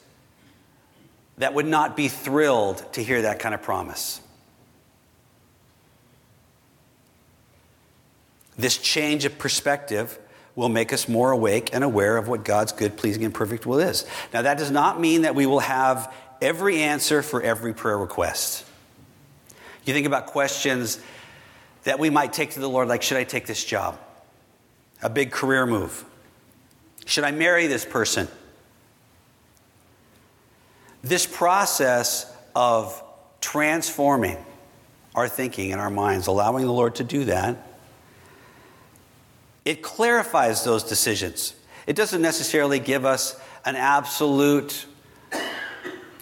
that 1.38 1.54
would 1.54 1.66
not 1.66 1.96
be 1.96 2.08
thrilled 2.08 2.84
to 2.92 3.02
hear 3.02 3.22
that 3.22 3.38
kind 3.38 3.54
of 3.54 3.62
promise. 3.62 4.20
This 8.58 8.76
change 8.76 9.24
of 9.24 9.38
perspective 9.38 10.18
will 10.56 10.68
make 10.68 10.92
us 10.92 11.08
more 11.08 11.30
awake 11.30 11.70
and 11.72 11.84
aware 11.84 12.16
of 12.16 12.26
what 12.26 12.44
God's 12.44 12.72
good, 12.72 12.96
pleasing, 12.96 13.24
and 13.24 13.32
perfect 13.32 13.64
will 13.64 13.78
is. 13.78 14.04
Now, 14.34 14.42
that 14.42 14.58
does 14.58 14.72
not 14.72 15.00
mean 15.00 15.22
that 15.22 15.36
we 15.36 15.46
will 15.46 15.60
have 15.60 16.12
every 16.42 16.80
answer 16.80 17.22
for 17.22 17.40
every 17.40 17.72
prayer 17.72 17.96
request. 17.96 18.64
You 19.84 19.94
think 19.94 20.06
about 20.06 20.26
questions 20.26 21.00
that 21.84 22.00
we 22.00 22.10
might 22.10 22.32
take 22.32 22.50
to 22.50 22.60
the 22.60 22.68
Lord, 22.68 22.88
like, 22.88 23.02
should 23.02 23.16
I 23.16 23.24
take 23.24 23.46
this 23.46 23.64
job? 23.64 23.96
A 25.00 25.08
big 25.08 25.30
career 25.30 25.64
move. 25.64 26.04
Should 27.06 27.22
I 27.22 27.30
marry 27.30 27.68
this 27.68 27.84
person? 27.84 28.26
This 31.02 31.24
process 31.24 32.30
of 32.56 33.00
transforming 33.40 34.36
our 35.14 35.28
thinking 35.28 35.70
and 35.70 35.80
our 35.80 35.90
minds, 35.90 36.26
allowing 36.26 36.66
the 36.66 36.72
Lord 36.72 36.96
to 36.96 37.04
do 37.04 37.26
that, 37.26 37.56
it 39.68 39.82
clarifies 39.82 40.64
those 40.64 40.82
decisions. 40.82 41.54
It 41.86 41.94
doesn't 41.94 42.22
necessarily 42.22 42.78
give 42.78 43.04
us 43.04 43.38
an 43.66 43.76
absolute 43.76 44.86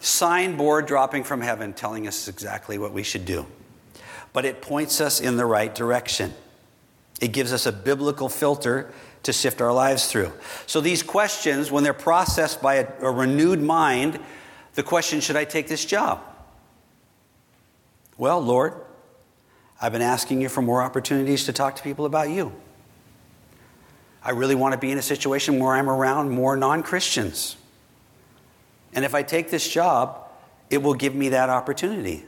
signboard 0.01 0.87
dropping 0.87 1.23
from 1.23 1.41
heaven 1.41 1.73
telling 1.73 2.09
us 2.09 2.27
exactly 2.27 2.77
what 2.77 2.93
we 2.93 3.05
should 3.05 3.25
do, 3.25 3.47
but 4.33 4.45
it 4.45 4.61
points 4.61 5.01
us 5.01 5.21
in 5.21 5.37
the 5.37 5.47
right 5.47 5.73
direction. 5.73 6.35
It 7.21 7.29
gives 7.29 7.53
us 7.53 7.67
a 7.67 7.73
biblical 7.73 8.29
filter 8.29 8.93
to 9.23 9.33
sift 9.33 9.61
our 9.61 9.73
lives 9.73 10.11
through. 10.11 10.33
So 10.67 10.81
these 10.81 11.05
questions, 11.05 11.71
when 11.71 11.85
they're 11.85 11.95
processed 11.95 12.61
by 12.61 12.75
a, 12.75 12.89
a 13.01 13.11
renewed 13.13 13.63
mind, 13.63 14.19
the 14.75 14.83
question, 14.83 15.21
should 15.21 15.37
I 15.37 15.45
take 15.45 15.69
this 15.69 15.85
job? 15.85 16.21
Well, 18.19 18.41
Lord, 18.41 18.75
I've 19.81 19.93
been 19.93 20.03
asking 20.03 20.41
you 20.43 20.49
for 20.49 20.63
more 20.63 20.83
opportunities 20.83 21.45
to 21.45 21.53
talk 21.53 21.77
to 21.77 21.83
people 21.85 22.07
about 22.07 22.29
you. 22.31 22.53
I 24.27 24.31
really 24.31 24.57
want 24.57 24.73
to 24.73 24.79
be 24.79 24.91
in 24.91 24.99
a 24.99 25.03
situation 25.03 25.61
where 25.61 25.75
I'm 25.77 25.89
around 25.89 26.31
more 26.31 26.57
non 26.57 26.83
Christians. 26.83 27.55
And 28.93 29.05
if 29.05 29.15
I 29.15 29.23
take 29.23 29.51
this 29.51 29.69
job, 29.69 30.19
it 30.69 30.83
will 30.83 30.95
give 30.95 31.15
me 31.15 31.29
that 31.29 31.49
opportunity. 31.49 32.25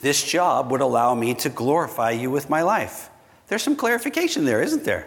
This 0.00 0.24
job 0.24 0.72
would 0.72 0.80
allow 0.80 1.14
me 1.14 1.32
to 1.34 1.48
glorify 1.48 2.10
you 2.10 2.28
with 2.28 2.50
my 2.50 2.62
life. 2.62 3.08
There's 3.46 3.62
some 3.62 3.76
clarification 3.76 4.44
there, 4.44 4.60
isn't 4.60 4.82
there? 4.82 5.06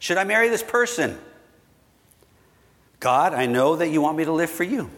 Should 0.00 0.18
I 0.18 0.24
marry 0.24 0.48
this 0.48 0.64
person? 0.64 1.16
God, 2.98 3.34
I 3.34 3.46
know 3.46 3.76
that 3.76 3.90
you 3.90 4.00
want 4.00 4.16
me 4.16 4.24
to 4.24 4.32
live 4.32 4.50
for 4.50 4.64
you. 4.64 4.90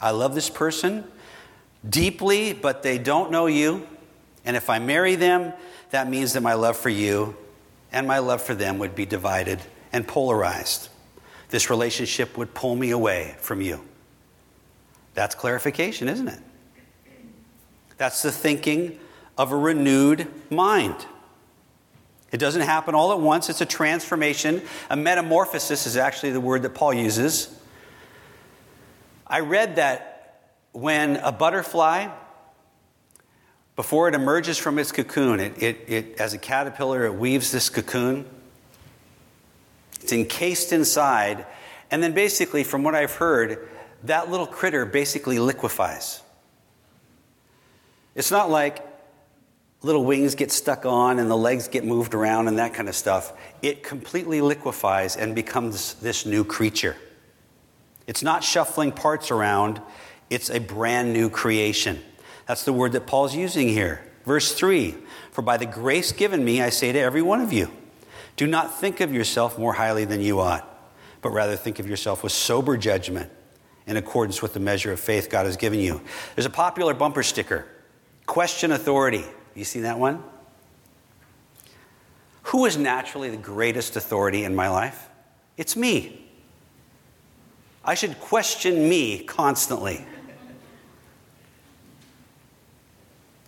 I 0.00 0.12
love 0.12 0.34
this 0.34 0.48
person 0.48 1.04
deeply, 1.86 2.54
but 2.54 2.82
they 2.82 2.96
don't 2.96 3.30
know 3.30 3.44
you. 3.44 3.86
And 4.46 4.56
if 4.56 4.70
I 4.70 4.78
marry 4.78 5.16
them, 5.16 5.52
that 5.90 6.08
means 6.08 6.32
that 6.32 6.40
my 6.40 6.54
love 6.54 6.78
for 6.78 6.88
you 6.88 7.36
and 7.94 8.08
my 8.08 8.18
love 8.18 8.42
for 8.42 8.56
them 8.56 8.78
would 8.80 8.96
be 8.96 9.06
divided 9.06 9.60
and 9.92 10.06
polarized. 10.06 10.88
This 11.50 11.70
relationship 11.70 12.36
would 12.36 12.52
pull 12.52 12.74
me 12.74 12.90
away 12.90 13.36
from 13.38 13.60
you. 13.60 13.82
That's 15.14 15.36
clarification, 15.36 16.08
isn't 16.08 16.26
it? 16.26 16.40
That's 17.96 18.20
the 18.20 18.32
thinking 18.32 18.98
of 19.38 19.52
a 19.52 19.56
renewed 19.56 20.26
mind. 20.50 21.06
It 22.32 22.38
doesn't 22.38 22.62
happen 22.62 22.96
all 22.96 23.12
at 23.12 23.20
once, 23.20 23.48
it's 23.48 23.60
a 23.60 23.66
transformation. 23.66 24.62
A 24.90 24.96
metamorphosis 24.96 25.86
is 25.86 25.96
actually 25.96 26.32
the 26.32 26.40
word 26.40 26.62
that 26.62 26.74
Paul 26.74 26.94
uses. 26.94 27.56
I 29.24 29.38
read 29.38 29.76
that 29.76 30.50
when 30.72 31.16
a 31.18 31.30
butterfly 31.30 32.08
before 33.76 34.08
it 34.08 34.14
emerges 34.14 34.56
from 34.56 34.78
its 34.78 34.92
cocoon, 34.92 35.40
it, 35.40 35.62
it, 35.62 35.84
it, 35.88 36.20
as 36.20 36.32
a 36.32 36.38
caterpillar, 36.38 37.06
it 37.06 37.14
weaves 37.14 37.50
this 37.50 37.68
cocoon. 37.68 38.24
It's 40.00 40.12
encased 40.12 40.72
inside. 40.72 41.46
And 41.90 42.02
then, 42.02 42.12
basically, 42.12 42.62
from 42.62 42.84
what 42.84 42.94
I've 42.94 43.14
heard, 43.14 43.68
that 44.04 44.30
little 44.30 44.46
critter 44.46 44.86
basically 44.86 45.38
liquefies. 45.38 46.22
It's 48.14 48.30
not 48.30 48.48
like 48.48 48.86
little 49.82 50.04
wings 50.04 50.34
get 50.34 50.52
stuck 50.52 50.86
on 50.86 51.18
and 51.18 51.30
the 51.30 51.36
legs 51.36 51.68
get 51.68 51.84
moved 51.84 52.14
around 52.14 52.48
and 52.48 52.58
that 52.58 52.74
kind 52.74 52.88
of 52.88 52.94
stuff. 52.94 53.32
It 53.60 53.82
completely 53.82 54.40
liquefies 54.40 55.16
and 55.16 55.34
becomes 55.34 55.94
this 55.94 56.24
new 56.24 56.44
creature. 56.44 56.96
It's 58.06 58.22
not 58.22 58.44
shuffling 58.44 58.92
parts 58.92 59.30
around, 59.30 59.80
it's 60.30 60.48
a 60.48 60.60
brand 60.60 61.12
new 61.12 61.28
creation. 61.28 62.00
That's 62.46 62.64
the 62.64 62.72
word 62.72 62.92
that 62.92 63.06
Paul's 63.06 63.34
using 63.34 63.68
here. 63.68 64.04
Verse 64.24 64.54
3 64.54 64.94
For 65.30 65.42
by 65.42 65.56
the 65.56 65.66
grace 65.66 66.12
given 66.12 66.44
me, 66.44 66.62
I 66.62 66.70
say 66.70 66.92
to 66.92 66.98
every 66.98 67.22
one 67.22 67.40
of 67.40 67.52
you, 67.52 67.70
do 68.36 68.46
not 68.46 68.78
think 68.78 69.00
of 69.00 69.12
yourself 69.12 69.58
more 69.58 69.74
highly 69.74 70.04
than 70.04 70.20
you 70.20 70.40
ought, 70.40 70.68
but 71.22 71.30
rather 71.30 71.56
think 71.56 71.78
of 71.78 71.88
yourself 71.88 72.22
with 72.22 72.32
sober 72.32 72.76
judgment 72.76 73.30
in 73.86 73.96
accordance 73.96 74.42
with 74.42 74.54
the 74.54 74.60
measure 74.60 74.92
of 74.92 75.00
faith 75.00 75.28
God 75.30 75.46
has 75.46 75.56
given 75.56 75.78
you. 75.78 76.00
There's 76.34 76.46
a 76.46 76.50
popular 76.50 76.94
bumper 76.94 77.22
sticker 77.22 77.66
question 78.26 78.72
authority. 78.72 79.24
You 79.54 79.64
see 79.64 79.80
that 79.80 79.98
one? 79.98 80.22
Who 82.44 82.66
is 82.66 82.76
naturally 82.76 83.30
the 83.30 83.36
greatest 83.36 83.96
authority 83.96 84.44
in 84.44 84.54
my 84.54 84.68
life? 84.68 85.08
It's 85.56 85.76
me. 85.76 86.26
I 87.84 87.94
should 87.94 88.18
question 88.18 88.88
me 88.88 89.22
constantly. 89.24 90.04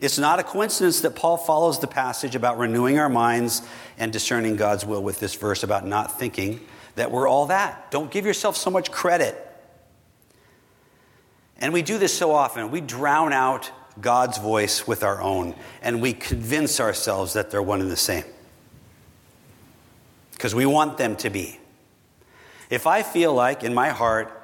It's 0.01 0.19
not 0.19 0.39
a 0.39 0.43
coincidence 0.43 1.01
that 1.01 1.17
Paul 1.17 1.39
follows 1.39 1.79
the 1.79 1.87
passage 1.87 2.35
about 2.35 2.59
renewing 2.59 2.99
our 2.99 3.09
minds 3.09 3.63
and 3.97 4.13
discerning 4.13 4.57
God's 4.57 4.85
will 4.85 5.03
with 5.03 5.21
this 5.21 5.35
verse 5.35 5.63
about 5.63 5.87
not 5.87 6.19
thinking 6.19 6.61
that 6.97 7.11
we're 7.11 7.29
all 7.29 7.47
that. 7.47 7.91
Don't 7.91 8.11
give 8.11 8.27
yourself 8.27 8.57
so 8.57 8.71
much 8.71 8.91
credit. 8.91 9.43
And 11.59 11.73
we 11.73 11.81
do 11.81 11.97
this 11.97 12.13
so 12.13 12.33
often. 12.33 12.71
We 12.71 12.83
drown 12.83 13.33
out 13.33 13.71
God's 14.01 14.37
voice 14.37 14.87
with 14.87 15.03
our 15.03 15.23
own, 15.23 15.55
and 15.81 16.03
we 16.03 16.13
convince 16.13 16.81
ourselves 16.81 17.33
that 17.33 17.51
they're 17.51 17.63
one 17.63 17.81
and 17.81 17.91
the 17.91 17.97
same. 17.97 18.25
Because 20.33 20.55
we 20.55 20.67
want 20.67 20.99
them 20.99 21.17
to 21.17 21.31
be. 21.31 21.59
If 22.69 22.87
I 22.87 23.03
feel 23.03 23.33
like 23.33 23.65
in 23.65 23.73
my 23.73 23.89
heart 23.89 24.43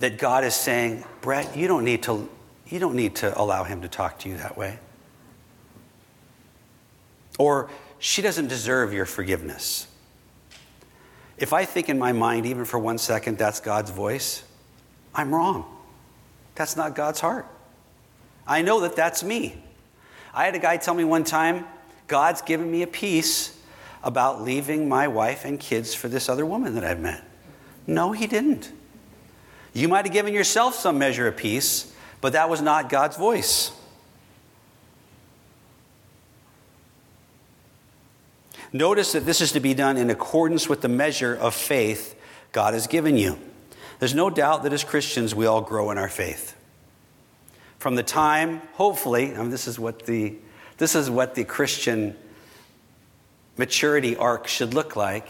that 0.00 0.18
God 0.18 0.42
is 0.42 0.54
saying, 0.54 1.04
Brett, 1.20 1.56
you 1.56 1.68
don't 1.68 1.84
need 1.84 2.02
to 2.04 2.28
you 2.74 2.80
don't 2.80 2.96
need 2.96 3.14
to 3.14 3.40
allow 3.40 3.62
him 3.62 3.82
to 3.82 3.88
talk 3.88 4.18
to 4.18 4.28
you 4.28 4.36
that 4.38 4.58
way. 4.58 4.80
Or 7.38 7.70
she 8.00 8.20
doesn't 8.20 8.48
deserve 8.48 8.92
your 8.92 9.06
forgiveness. 9.06 9.86
if 11.38 11.52
I 11.52 11.64
think 11.66 11.88
in 11.88 12.00
my 12.00 12.10
mind, 12.10 12.46
even 12.46 12.64
for 12.64 12.80
one 12.80 12.98
second, 12.98 13.38
that's 13.38 13.60
God's 13.60 13.92
voice, 13.92 14.42
I'm 15.14 15.32
wrong. 15.32 15.64
That's 16.56 16.76
not 16.76 16.96
God's 16.96 17.20
heart. 17.20 17.46
I 18.44 18.62
know 18.62 18.80
that 18.80 18.96
that's 18.96 19.22
me. 19.22 19.62
I 20.34 20.44
had 20.44 20.56
a 20.56 20.58
guy 20.58 20.76
tell 20.76 20.94
me 20.94 21.04
one 21.04 21.22
time, 21.22 21.66
God's 22.08 22.42
given 22.42 22.68
me 22.68 22.82
a 22.82 22.88
peace 22.88 23.56
about 24.02 24.42
leaving 24.42 24.88
my 24.88 25.06
wife 25.06 25.44
and 25.44 25.60
kids 25.60 25.94
for 25.94 26.08
this 26.08 26.28
other 26.28 26.44
woman 26.44 26.74
that 26.74 26.82
I've 26.82 27.00
met. 27.00 27.22
No, 27.86 28.10
he 28.10 28.26
didn't. 28.26 28.72
You 29.72 29.86
might 29.86 30.06
have 30.06 30.12
given 30.12 30.34
yourself 30.34 30.74
some 30.74 30.98
measure 30.98 31.28
of 31.28 31.36
peace, 31.36 31.93
but 32.24 32.32
that 32.32 32.48
was 32.48 32.62
not 32.62 32.88
God's 32.88 33.18
voice. 33.18 33.70
Notice 38.72 39.12
that 39.12 39.26
this 39.26 39.42
is 39.42 39.52
to 39.52 39.60
be 39.60 39.74
done 39.74 39.98
in 39.98 40.08
accordance 40.08 40.66
with 40.66 40.80
the 40.80 40.88
measure 40.88 41.34
of 41.34 41.54
faith 41.54 42.18
God 42.50 42.72
has 42.72 42.86
given 42.86 43.18
you. 43.18 43.38
There's 43.98 44.14
no 44.14 44.30
doubt 44.30 44.62
that 44.62 44.72
as 44.72 44.84
Christians, 44.84 45.34
we 45.34 45.44
all 45.44 45.60
grow 45.60 45.90
in 45.90 45.98
our 45.98 46.08
faith. 46.08 46.56
From 47.78 47.94
the 47.94 48.02
time, 48.02 48.62
hopefully, 48.72 49.32
and 49.32 49.52
this 49.52 49.68
is 49.68 49.78
what 49.78 50.06
the, 50.06 50.34
this 50.78 50.94
is 50.94 51.10
what 51.10 51.34
the 51.34 51.44
Christian 51.44 52.16
maturity 53.58 54.16
arc 54.16 54.46
should 54.46 54.72
look 54.72 54.96
like. 54.96 55.28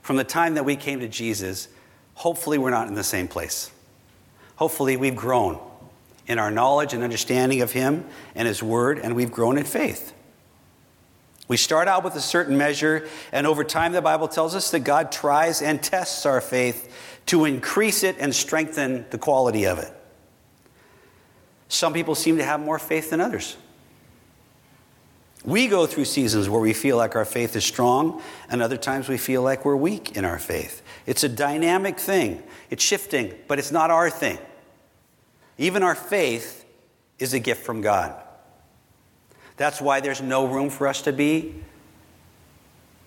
From 0.00 0.14
the 0.14 0.22
time 0.22 0.54
that 0.54 0.64
we 0.64 0.76
came 0.76 1.00
to 1.00 1.08
Jesus, 1.08 1.66
hopefully 2.14 2.56
we're 2.56 2.70
not 2.70 2.86
in 2.86 2.94
the 2.94 3.02
same 3.02 3.26
place. 3.26 3.72
Hopefully 4.54 4.96
we've 4.96 5.16
grown 5.16 5.58
in 6.26 6.38
our 6.38 6.50
knowledge 6.50 6.92
and 6.92 7.02
understanding 7.02 7.62
of 7.62 7.72
Him 7.72 8.04
and 8.34 8.48
His 8.48 8.62
Word, 8.62 8.98
and 8.98 9.14
we've 9.14 9.32
grown 9.32 9.58
in 9.58 9.64
faith. 9.64 10.12
We 11.48 11.56
start 11.56 11.86
out 11.86 12.02
with 12.02 12.16
a 12.16 12.20
certain 12.20 12.58
measure, 12.58 13.06
and 13.30 13.46
over 13.46 13.62
time, 13.62 13.92
the 13.92 14.02
Bible 14.02 14.26
tells 14.26 14.54
us 14.54 14.70
that 14.72 14.80
God 14.80 15.12
tries 15.12 15.62
and 15.62 15.80
tests 15.80 16.26
our 16.26 16.40
faith 16.40 16.92
to 17.26 17.44
increase 17.44 18.02
it 18.02 18.16
and 18.18 18.34
strengthen 18.34 19.06
the 19.10 19.18
quality 19.18 19.66
of 19.66 19.78
it. 19.78 19.92
Some 21.68 21.92
people 21.92 22.14
seem 22.14 22.36
to 22.38 22.44
have 22.44 22.60
more 22.60 22.78
faith 22.78 23.10
than 23.10 23.20
others. 23.20 23.56
We 25.44 25.68
go 25.68 25.86
through 25.86 26.06
seasons 26.06 26.48
where 26.48 26.60
we 26.60 26.72
feel 26.72 26.96
like 26.96 27.14
our 27.14 27.24
faith 27.24 27.54
is 27.54 27.64
strong, 27.64 28.20
and 28.48 28.60
other 28.60 28.76
times 28.76 29.08
we 29.08 29.16
feel 29.16 29.42
like 29.42 29.64
we're 29.64 29.76
weak 29.76 30.16
in 30.16 30.24
our 30.24 30.40
faith. 30.40 30.82
It's 31.06 31.22
a 31.22 31.28
dynamic 31.28 32.00
thing, 32.00 32.42
it's 32.70 32.82
shifting, 32.82 33.32
but 33.46 33.60
it's 33.60 33.70
not 33.70 33.92
our 33.92 34.10
thing. 34.10 34.38
Even 35.58 35.82
our 35.82 35.94
faith 35.94 36.64
is 37.18 37.32
a 37.32 37.38
gift 37.38 37.64
from 37.64 37.80
God. 37.80 38.14
That's 39.56 39.80
why 39.80 40.00
there's 40.00 40.20
no 40.20 40.46
room 40.46 40.68
for 40.68 40.86
us 40.86 41.02
to 41.02 41.12
be 41.12 41.54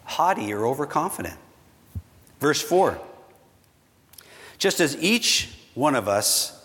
haughty 0.04 0.52
or 0.52 0.66
overconfident. 0.66 1.36
Verse 2.40 2.62
4 2.62 3.00
Just 4.58 4.80
as 4.80 4.98
each 4.98 5.56
one 5.76 5.96
of 5.96 6.08
us 6.08 6.56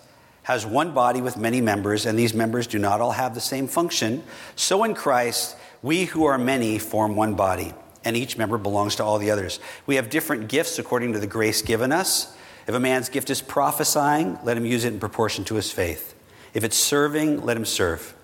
has 0.45 0.67
one 0.67 0.93
body 0.93 1.21
with 1.21 1.37
many 1.37 1.61
members, 1.61 2.07
and 2.07 2.19
these 2.19 2.35
members 2.35 2.67
do 2.67 2.79
not 2.79 3.01
all 3.01 3.13
have 3.13 3.35
the 3.35 3.41
same 3.41 3.67
function, 3.67 4.23
so 4.57 4.85
in 4.85 4.95
Christ, 4.95 5.57
we 5.83 6.05
who 6.05 6.25
are 6.25 6.39
many 6.39 6.79
form 6.79 7.17
one 7.17 7.35
body, 7.35 7.73
and 8.05 8.17
each 8.17 8.37
member 8.37 8.59
belongs 8.59 8.97
to 8.97 9.05
all 9.05 9.19
the 9.19 9.31
others. 9.31 9.59
We 9.87 9.97
have 9.97 10.11
different 10.11 10.49
gifts 10.49 10.79
according 10.79 11.15
to 11.15 11.19
the 11.19 11.27
grace 11.27 11.63
given 11.63 11.93
us. 11.93 12.35
If 12.67 12.75
a 12.75 12.81
man's 12.81 13.09
gift 13.09 13.31
is 13.31 13.43
prophesying, 13.43 14.39
let 14.43 14.57
him 14.57 14.65
use 14.65 14.85
it 14.85 14.93
in 14.93 15.01
proportion 15.01 15.45
to 15.45 15.55
his 15.57 15.71
faith. 15.71 16.15
If 16.55 16.65
it's 16.65 16.77
serving, 16.77 17.45
let 17.45 17.57
him 17.57 17.65
serve. 17.65 18.15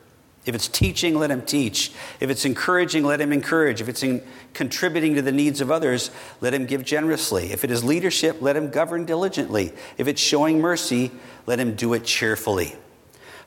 If 0.47 0.55
it's 0.55 0.69
teaching, 0.69 1.19
let 1.19 1.31
him 1.31 1.43
teach. 1.43 1.93
If 2.19 2.31
it's 2.31 2.47
encouraging, 2.47 3.05
let 3.05 3.21
him 3.21 3.33
encourage. 3.33 3.83
If 3.83 3.89
it's 3.89 4.03
contributing 4.55 5.15
to 5.17 5.23
the 5.23 5.33
needs 5.33 5.61
of 5.61 5.71
others, 5.71 6.11
let 6.41 6.55
him 6.55 6.65
give 6.65 6.83
generously. 6.83 7.53
If 7.53 7.63
it 7.63 7.71
is 7.71 7.85
leadership, 7.85 8.41
let 8.41 8.57
him 8.57 8.71
govern 8.71 9.05
diligently. 9.05 9.73
If 9.99 10.09
it's 10.09 10.21
showing 10.21 10.61
mercy, 10.61 11.11
let 11.47 11.61
him 11.61 11.75
do 11.75 11.93
it 11.93 12.05
cheerfully. 12.05 12.75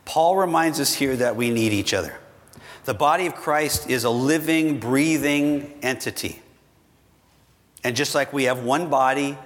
Paul 0.05 0.35
reminds 0.35 0.79
us 0.79 0.93
here 0.93 1.15
that 1.15 1.35
we 1.35 1.49
need 1.49 1.73
each 1.73 1.93
other. 1.93 2.13
The 2.85 2.93
body 2.93 3.25
of 3.25 3.35
Christ 3.35 3.89
is 3.89 4.03
a 4.03 4.09
living, 4.09 4.79
breathing 4.79 5.73
entity. 5.81 6.41
And 7.83 7.95
just 7.95 8.13
like 8.13 8.33
we 8.33 8.43
have 8.43 8.63
one 8.63 8.89
body, 8.89 9.37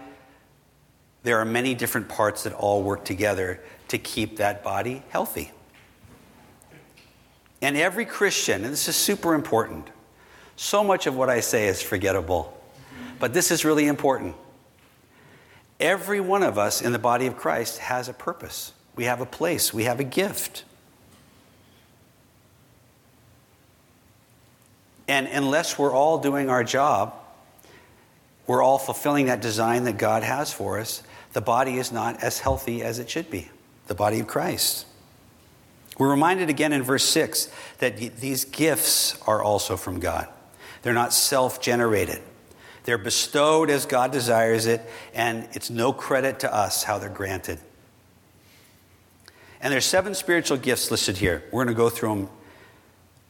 there 1.24 1.40
are 1.40 1.46
many 1.46 1.76
different 1.76 2.08
parts 2.08 2.44
that 2.44 2.54
all 2.54 2.84
work 2.84 3.04
together 3.06 3.60
to 3.90 3.98
keep 3.98 4.38
that 4.38 4.64
body 4.64 5.04
healthy. 5.10 5.52
And 7.62 7.76
every 7.76 8.06
Christian, 8.06 8.64
and 8.64 8.72
this 8.72 8.88
is 8.88 8.96
super 8.96 9.34
important, 9.34 9.90
so 10.56 10.84
much 10.84 11.08
of 11.08 11.16
what 11.16 11.30
I 11.30 11.40
say 11.40 11.68
is 11.68 11.82
forgettable, 11.82 12.54
but 13.20 13.34
this 13.34 13.52
is 13.52 13.66
really 13.66 13.88
important. 13.88 14.36
Every 15.80 16.20
one 16.20 16.44
of 16.44 16.58
us 16.58 16.82
in 16.82 16.92
the 16.92 17.00
body 17.00 17.28
of 17.28 17.38
Christ 17.38 17.78
has 17.80 18.10
a 18.10 18.14
purpose. 18.14 18.74
We 18.96 19.06
have 19.06 19.22
a 19.22 19.26
place, 19.26 19.74
we 19.74 19.84
have 19.84 20.00
a 20.00 20.04
gift. 20.04 20.64
And 25.08 25.28
unless 25.28 25.80
we're 25.80 25.94
all 25.94 26.18
doing 26.18 26.50
our 26.50 26.64
job, 26.64 27.14
we're 28.48 28.64
all 28.64 28.78
fulfilling 28.78 29.28
that 29.28 29.42
design 29.42 29.84
that 29.84 29.98
God 29.98 30.24
has 30.24 30.52
for 30.52 30.80
us, 30.80 31.04
the 31.34 31.42
body 31.42 31.78
is 31.78 31.92
not 31.92 32.24
as 32.24 32.40
healthy 32.40 32.82
as 32.82 32.98
it 33.00 33.10
should 33.10 33.30
be, 33.30 33.50
the 33.88 33.96
body 33.96 34.20
of 34.20 34.28
Christ. 34.28 34.86
We're 35.98 36.10
reminded 36.10 36.50
again 36.50 36.74
in 36.74 36.84
verse 36.84 37.04
6 37.06 37.52
that 37.80 37.98
these 37.98 38.46
gifts 38.46 39.20
are 39.28 39.44
also 39.44 39.76
from 39.78 40.00
God. 40.00 40.28
They're 40.82 40.94
not 40.94 41.14
self 41.14 41.62
generated, 41.62 42.22
they're 42.84 42.98
bestowed 42.98 43.70
as 43.70 43.86
God 43.86 44.12
desires 44.12 44.66
it, 44.66 44.82
and 45.14 45.48
it's 45.52 45.70
no 45.70 45.92
credit 45.92 46.40
to 46.42 46.54
us 46.54 46.84
how 46.84 46.98
they're 46.98 47.10
granted. 47.10 47.60
And 49.60 49.74
there's 49.74 49.86
seven 49.86 50.14
spiritual 50.14 50.58
gifts 50.58 50.92
listed 50.92 51.18
here. 51.18 51.44
We're 51.52 51.66
going 51.66 51.76
to 51.76 51.78
go 51.78 51.90
through 51.90 52.10
them 52.10 52.30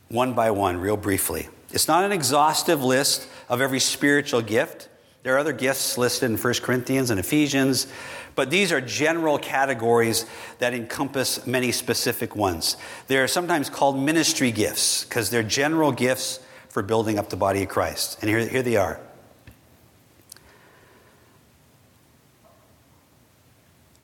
one 0.10 0.34
by 0.34 0.51
one, 0.51 0.77
real 0.77 0.97
briefly. 0.97 1.47
It's 1.71 1.88
not 1.88 2.03
an 2.03 2.12
exhaustive 2.12 2.84
list 2.84 3.27
of 3.49 3.62
every 3.62 3.80
spiritual 3.80 4.41
gift. 4.41 4.89
There 5.28 5.36
are 5.36 5.40
other 5.40 5.52
gifts 5.52 5.98
listed 5.98 6.32
in 6.32 6.38
1 6.38 6.54
Corinthians 6.62 7.10
and 7.10 7.20
Ephesians, 7.20 7.88
but 8.36 8.50
these 8.50 8.72
are 8.72 8.80
general 8.80 9.38
categories 9.38 10.26
that 10.60 10.74
encompass 10.74 11.46
many 11.46 11.74
specific 11.74 12.34
ones. 12.34 12.78
They're 13.08 13.28
sometimes 13.28 13.70
called 13.70 14.00
ministry 14.00 14.54
gifts 14.54 15.04
because 15.04 15.30
they're 15.30 15.44
general 15.44 15.92
gifts 15.92 16.40
for 16.70 16.82
building 16.82 17.20
up 17.20 17.30
the 17.30 17.36
body 17.36 17.62
of 17.62 17.68
Christ. 17.68 18.20
And 18.22 18.30
here, 18.30 18.48
here 18.48 18.63
they 18.63 18.78
are. 18.78 19.02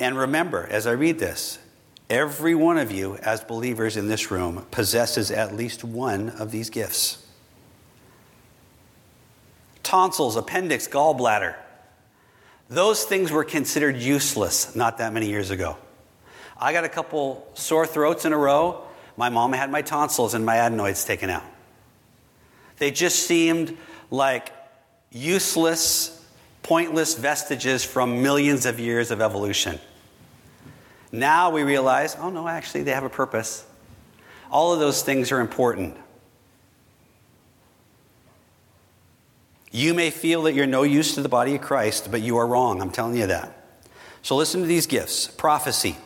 And 0.02 0.18
remember, 0.18 0.68
as 0.70 0.86
I 0.86 0.92
read 0.92 1.20
this, 1.20 1.58
every 2.10 2.54
one 2.54 2.78
of 2.78 2.92
you, 2.92 3.16
as 3.16 3.46
believers 3.46 3.96
in 3.96 4.10
this 4.10 4.30
room, 4.30 4.66
possesses 4.72 5.32
at 5.32 5.56
least 5.56 5.86
one 5.86 6.32
of 6.32 6.52
these 6.52 6.70
gifts 6.70 7.23
tonsils, 9.94 10.36
appendix, 10.36 10.88
gallbladder. 10.88 11.54
Those 12.68 13.04
things 13.04 13.32
were 13.32 13.44
considered 13.44 13.96
useless 13.96 14.76
not 14.76 14.98
that 14.98 15.14
many 15.14 15.30
years 15.30 15.52
ago. 15.52 15.78
I 16.60 16.74
got 16.74 16.84
a 16.84 16.90
couple 16.90 17.48
sore 17.54 17.86
throats 17.86 18.26
in 18.26 18.34
a 18.34 18.38
row. 18.38 18.86
My 19.18 19.30
mom 19.30 19.54
had 19.54 19.70
my 19.70 19.84
tonsils 19.84 20.34
and 20.34 20.44
my 20.44 20.58
adenoids 20.58 21.06
taken 21.06 21.30
out. 21.30 21.44
They 22.80 22.90
just 22.90 23.28
seemed 23.28 23.78
like 24.10 24.52
useless, 25.12 26.26
pointless 26.64 27.14
vestiges 27.14 27.86
from 27.86 28.24
millions 28.24 28.66
of 28.66 28.80
years 28.80 29.12
of 29.12 29.22
evolution. 29.22 29.78
Now 31.12 31.52
we 31.52 31.62
realize, 31.62 32.16
oh 32.20 32.32
no, 32.32 32.48
actually, 32.48 32.82
they 32.82 32.94
have 32.94 33.04
a 33.04 33.10
purpose. 33.10 33.64
All 34.50 34.74
of 34.74 34.80
those 34.80 35.04
things 35.04 35.32
are 35.32 35.40
important. 35.40 35.96
You 39.76 39.96
may 39.96 40.12
feel 40.12 40.44
that 40.44 40.54
you're 40.54 40.68
no 40.68 40.84
use 40.84 41.16
to 41.16 41.24
the 41.24 41.30
body 41.30 41.56
of 41.56 41.62
Christ, 41.62 42.12
but 42.12 42.22
you 42.22 42.38
are 42.38 42.46
wrong. 42.46 42.80
I'm 42.80 42.92
telling 42.92 43.18
you 43.18 43.26
that. 43.26 43.58
So 44.22 44.36
listen 44.36 44.62
to 44.62 44.68
these 44.68 44.86
gifts 44.86 45.28
prophecy. 45.28 45.98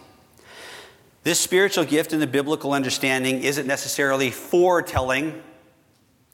This 1.24 1.38
spiritual 1.38 1.84
gift 1.84 2.14
in 2.14 2.22
the 2.22 2.28
biblical 2.28 2.72
understanding 2.72 3.44
isn't 3.44 3.68
necessarily 3.68 4.32
foretelling. 4.32 5.44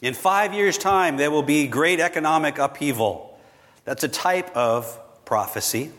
In 0.03 0.13
five 0.13 0.53
years' 0.53 0.77
time, 0.77 1.17
there 1.17 1.31
will 1.31 1.41
be 1.41 1.65
great 1.65 1.99
economic 1.99 2.59
upheaval. 2.59 3.39
That's 3.83 4.03
a 4.03 4.07
type 4.07 4.55
of 4.55 4.99
prophecy. 5.25 5.91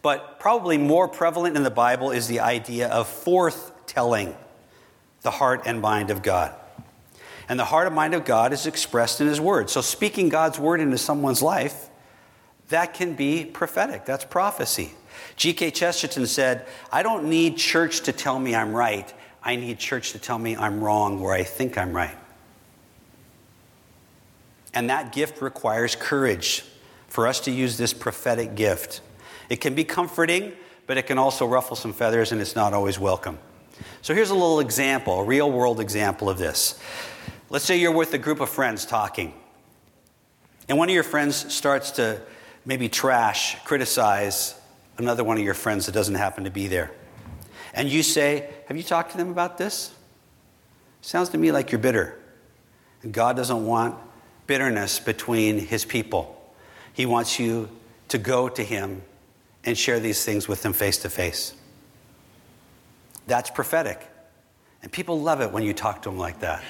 But 0.00 0.40
probably 0.40 0.78
more 0.78 1.08
prevalent 1.08 1.58
in 1.58 1.62
the 1.62 1.70
Bible 1.70 2.10
is 2.10 2.26
the 2.26 2.40
idea 2.40 2.88
of 2.88 3.06
forthtelling 3.06 4.34
the 5.20 5.30
heart 5.30 5.64
and 5.66 5.82
mind 5.82 6.10
of 6.10 6.22
God. 6.22 6.54
And 7.48 7.58
the 7.58 7.64
heart 7.64 7.86
and 7.86 7.96
mind 7.96 8.14
of 8.14 8.24
God 8.24 8.52
is 8.52 8.66
expressed 8.66 9.20
in 9.20 9.26
His 9.26 9.40
Word. 9.40 9.70
So, 9.70 9.80
speaking 9.80 10.28
God's 10.28 10.58
Word 10.58 10.80
into 10.80 10.98
someone's 10.98 11.42
life, 11.42 11.88
that 12.68 12.94
can 12.94 13.14
be 13.14 13.44
prophetic. 13.44 14.04
That's 14.04 14.24
prophecy. 14.24 14.92
G.K. 15.36 15.70
Chesterton 15.70 16.26
said, 16.26 16.66
I 16.92 17.02
don't 17.02 17.28
need 17.28 17.56
church 17.56 18.02
to 18.02 18.12
tell 18.12 18.38
me 18.38 18.54
I'm 18.54 18.74
right. 18.74 19.12
I 19.42 19.56
need 19.56 19.78
church 19.78 20.12
to 20.12 20.18
tell 20.18 20.38
me 20.38 20.56
I'm 20.56 20.82
wrong 20.82 21.20
where 21.20 21.32
I 21.32 21.42
think 21.42 21.78
I'm 21.78 21.94
right. 21.94 22.16
And 24.74 24.90
that 24.90 25.12
gift 25.12 25.40
requires 25.40 25.96
courage. 25.96 26.64
for 27.08 27.26
us 27.26 27.40
to 27.40 27.50
use 27.50 27.76
this 27.76 27.92
prophetic 27.92 28.54
gift. 28.54 29.00
It 29.48 29.60
can 29.60 29.74
be 29.74 29.82
comforting, 29.82 30.52
but 30.86 30.98
it 30.98 31.06
can 31.06 31.18
also 31.18 31.46
ruffle 31.46 31.74
some 31.74 31.92
feathers, 31.92 32.32
and 32.32 32.40
it's 32.40 32.54
not 32.54 32.74
always 32.74 32.98
welcome. 32.98 33.38
So 34.02 34.14
here's 34.14 34.30
a 34.30 34.34
little 34.34 34.60
example, 34.60 35.20
a 35.20 35.24
real 35.24 35.50
world 35.50 35.80
example 35.80 36.28
of 36.28 36.38
this. 36.38 36.78
Let's 37.50 37.64
say 37.64 37.78
you're 37.78 37.92
with 37.92 38.12
a 38.12 38.18
group 38.18 38.40
of 38.40 38.50
friends 38.50 38.84
talking, 38.84 39.32
and 40.68 40.76
one 40.76 40.88
of 40.88 40.94
your 40.94 41.02
friends 41.02 41.52
starts 41.52 41.92
to 41.92 42.20
maybe 42.66 42.90
trash, 42.90 43.56
criticize 43.64 44.54
another 44.98 45.24
one 45.24 45.38
of 45.38 45.44
your 45.44 45.54
friends 45.54 45.86
that 45.86 45.92
doesn't 45.92 46.16
happen 46.16 46.44
to 46.44 46.50
be 46.50 46.66
there. 46.66 46.90
And 47.72 47.88
you 47.88 48.02
say, 48.02 48.50
Have 48.66 48.76
you 48.76 48.82
talked 48.82 49.12
to 49.12 49.16
them 49.16 49.30
about 49.30 49.56
this? 49.56 49.94
Sounds 51.00 51.30
to 51.30 51.38
me 51.38 51.52
like 51.52 51.72
you're 51.72 51.78
bitter. 51.78 52.18
And 53.02 53.14
God 53.14 53.36
doesn't 53.36 53.64
want 53.64 53.96
bitterness 54.46 54.98
between 54.98 55.58
his 55.58 55.84
people. 55.84 56.34
He 56.92 57.06
wants 57.06 57.38
you 57.38 57.70
to 58.08 58.18
go 58.18 58.48
to 58.48 58.62
him 58.62 59.02
and 59.64 59.78
share 59.78 60.00
these 60.00 60.24
things 60.24 60.48
with 60.48 60.64
him 60.64 60.72
face 60.72 60.98
to 60.98 61.10
face. 61.10 61.54
That's 63.26 63.50
prophetic. 63.50 64.06
And 64.82 64.90
people 64.90 65.20
love 65.20 65.40
it 65.40 65.52
when 65.52 65.62
you 65.62 65.72
talk 65.72 66.02
to 66.02 66.10
them 66.10 66.18
like 66.18 66.40
that. 66.40 66.62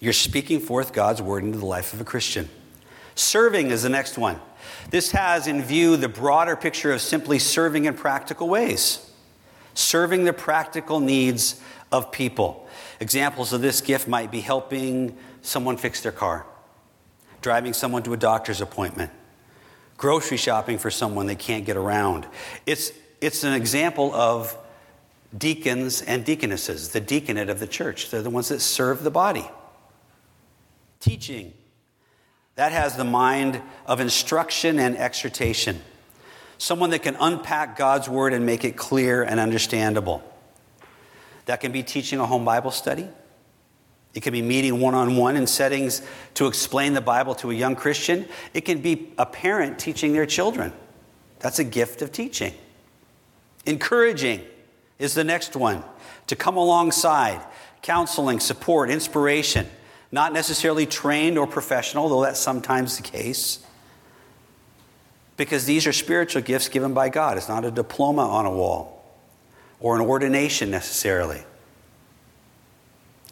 You're 0.00 0.14
speaking 0.14 0.60
forth 0.60 0.94
God's 0.94 1.20
word 1.20 1.44
into 1.44 1.58
the 1.58 1.66
life 1.66 1.92
of 1.92 2.00
a 2.00 2.04
Christian. 2.04 2.48
Serving 3.14 3.70
is 3.70 3.82
the 3.82 3.90
next 3.90 4.16
one. 4.16 4.40
This 4.88 5.10
has 5.10 5.46
in 5.46 5.62
view 5.62 5.98
the 5.98 6.08
broader 6.08 6.56
picture 6.56 6.92
of 6.92 7.02
simply 7.02 7.38
serving 7.38 7.84
in 7.84 7.94
practical 7.94 8.48
ways, 8.48 9.12
serving 9.74 10.24
the 10.24 10.32
practical 10.32 11.00
needs 11.00 11.60
of 11.92 12.10
people. 12.10 12.66
Examples 12.98 13.52
of 13.52 13.60
this 13.60 13.82
gift 13.82 14.08
might 14.08 14.30
be 14.30 14.40
helping 14.40 15.16
someone 15.42 15.76
fix 15.76 16.00
their 16.00 16.12
car, 16.12 16.46
driving 17.42 17.74
someone 17.74 18.02
to 18.04 18.14
a 18.14 18.16
doctor's 18.16 18.62
appointment, 18.62 19.10
grocery 19.98 20.38
shopping 20.38 20.78
for 20.78 20.90
someone 20.90 21.26
they 21.26 21.34
can't 21.34 21.66
get 21.66 21.76
around. 21.76 22.26
It's, 22.64 22.92
it's 23.20 23.44
an 23.44 23.52
example 23.52 24.14
of 24.14 24.56
deacons 25.36 26.00
and 26.00 26.24
deaconesses, 26.24 26.90
the 26.90 27.00
deaconate 27.00 27.50
of 27.50 27.60
the 27.60 27.66
church. 27.66 28.10
They're 28.10 28.22
the 28.22 28.30
ones 28.30 28.48
that 28.48 28.60
serve 28.60 29.04
the 29.04 29.10
body. 29.10 29.46
Teaching. 31.00 31.54
That 32.56 32.72
has 32.72 32.96
the 32.96 33.04
mind 33.04 33.60
of 33.86 34.00
instruction 34.00 34.78
and 34.78 34.96
exhortation. 34.96 35.80
Someone 36.58 36.90
that 36.90 37.02
can 37.02 37.16
unpack 37.18 37.76
God's 37.76 38.08
word 38.08 38.34
and 38.34 38.44
make 38.44 38.64
it 38.64 38.76
clear 38.76 39.22
and 39.22 39.40
understandable. 39.40 40.22
That 41.46 41.60
can 41.60 41.72
be 41.72 41.82
teaching 41.82 42.18
a 42.18 42.26
home 42.26 42.44
Bible 42.44 42.70
study. 42.70 43.08
It 44.12 44.22
can 44.22 44.32
be 44.32 44.42
meeting 44.42 44.80
one 44.80 44.94
on 44.94 45.16
one 45.16 45.36
in 45.36 45.46
settings 45.46 46.02
to 46.34 46.46
explain 46.46 46.94
the 46.94 47.00
Bible 47.00 47.34
to 47.36 47.50
a 47.50 47.54
young 47.54 47.76
Christian. 47.76 48.28
It 48.52 48.62
can 48.62 48.80
be 48.82 49.12
a 49.16 49.24
parent 49.24 49.78
teaching 49.78 50.12
their 50.12 50.26
children. 50.26 50.72
That's 51.38 51.58
a 51.58 51.64
gift 51.64 52.02
of 52.02 52.12
teaching. 52.12 52.52
Encouraging 53.64 54.42
is 54.98 55.14
the 55.14 55.24
next 55.24 55.56
one 55.56 55.82
to 56.26 56.36
come 56.36 56.56
alongside, 56.56 57.40
counseling, 57.82 58.40
support, 58.40 58.90
inspiration. 58.90 59.66
Not 60.12 60.32
necessarily 60.32 60.86
trained 60.86 61.38
or 61.38 61.46
professional, 61.46 62.08
though 62.08 62.22
that's 62.22 62.40
sometimes 62.40 62.96
the 62.96 63.02
case. 63.02 63.64
Because 65.36 65.64
these 65.64 65.86
are 65.86 65.92
spiritual 65.92 66.42
gifts 66.42 66.68
given 66.68 66.92
by 66.92 67.08
God. 67.08 67.36
It's 67.36 67.48
not 67.48 67.64
a 67.64 67.70
diploma 67.70 68.22
on 68.22 68.44
a 68.44 68.50
wall 68.50 69.04
or 69.78 69.94
an 69.94 70.02
ordination 70.02 70.70
necessarily. 70.70 71.42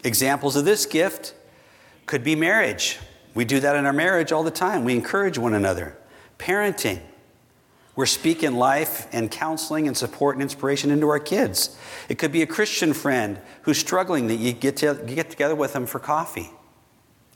Examples 0.04 0.56
of 0.56 0.64
this 0.64 0.86
gift 0.86 1.34
could 2.06 2.22
be 2.22 2.36
marriage. 2.36 2.98
We 3.34 3.44
do 3.44 3.60
that 3.60 3.76
in 3.76 3.84
our 3.84 3.92
marriage 3.92 4.32
all 4.32 4.44
the 4.44 4.50
time. 4.50 4.84
We 4.84 4.94
encourage 4.94 5.36
one 5.36 5.54
another. 5.54 5.96
Parenting. 6.38 7.00
We're 7.96 8.06
speaking 8.06 8.54
life 8.54 9.08
and 9.12 9.28
counseling 9.28 9.88
and 9.88 9.96
support 9.96 10.36
and 10.36 10.42
inspiration 10.42 10.92
into 10.92 11.08
our 11.08 11.18
kids. 11.18 11.76
It 12.08 12.16
could 12.16 12.30
be 12.30 12.42
a 12.42 12.46
Christian 12.46 12.92
friend 12.92 13.40
who's 13.62 13.76
struggling 13.76 14.28
that 14.28 14.36
you 14.36 14.52
get, 14.52 14.76
to, 14.78 15.04
you 15.06 15.16
get 15.16 15.30
together 15.30 15.56
with 15.56 15.72
them 15.72 15.84
for 15.84 15.98
coffee 15.98 16.52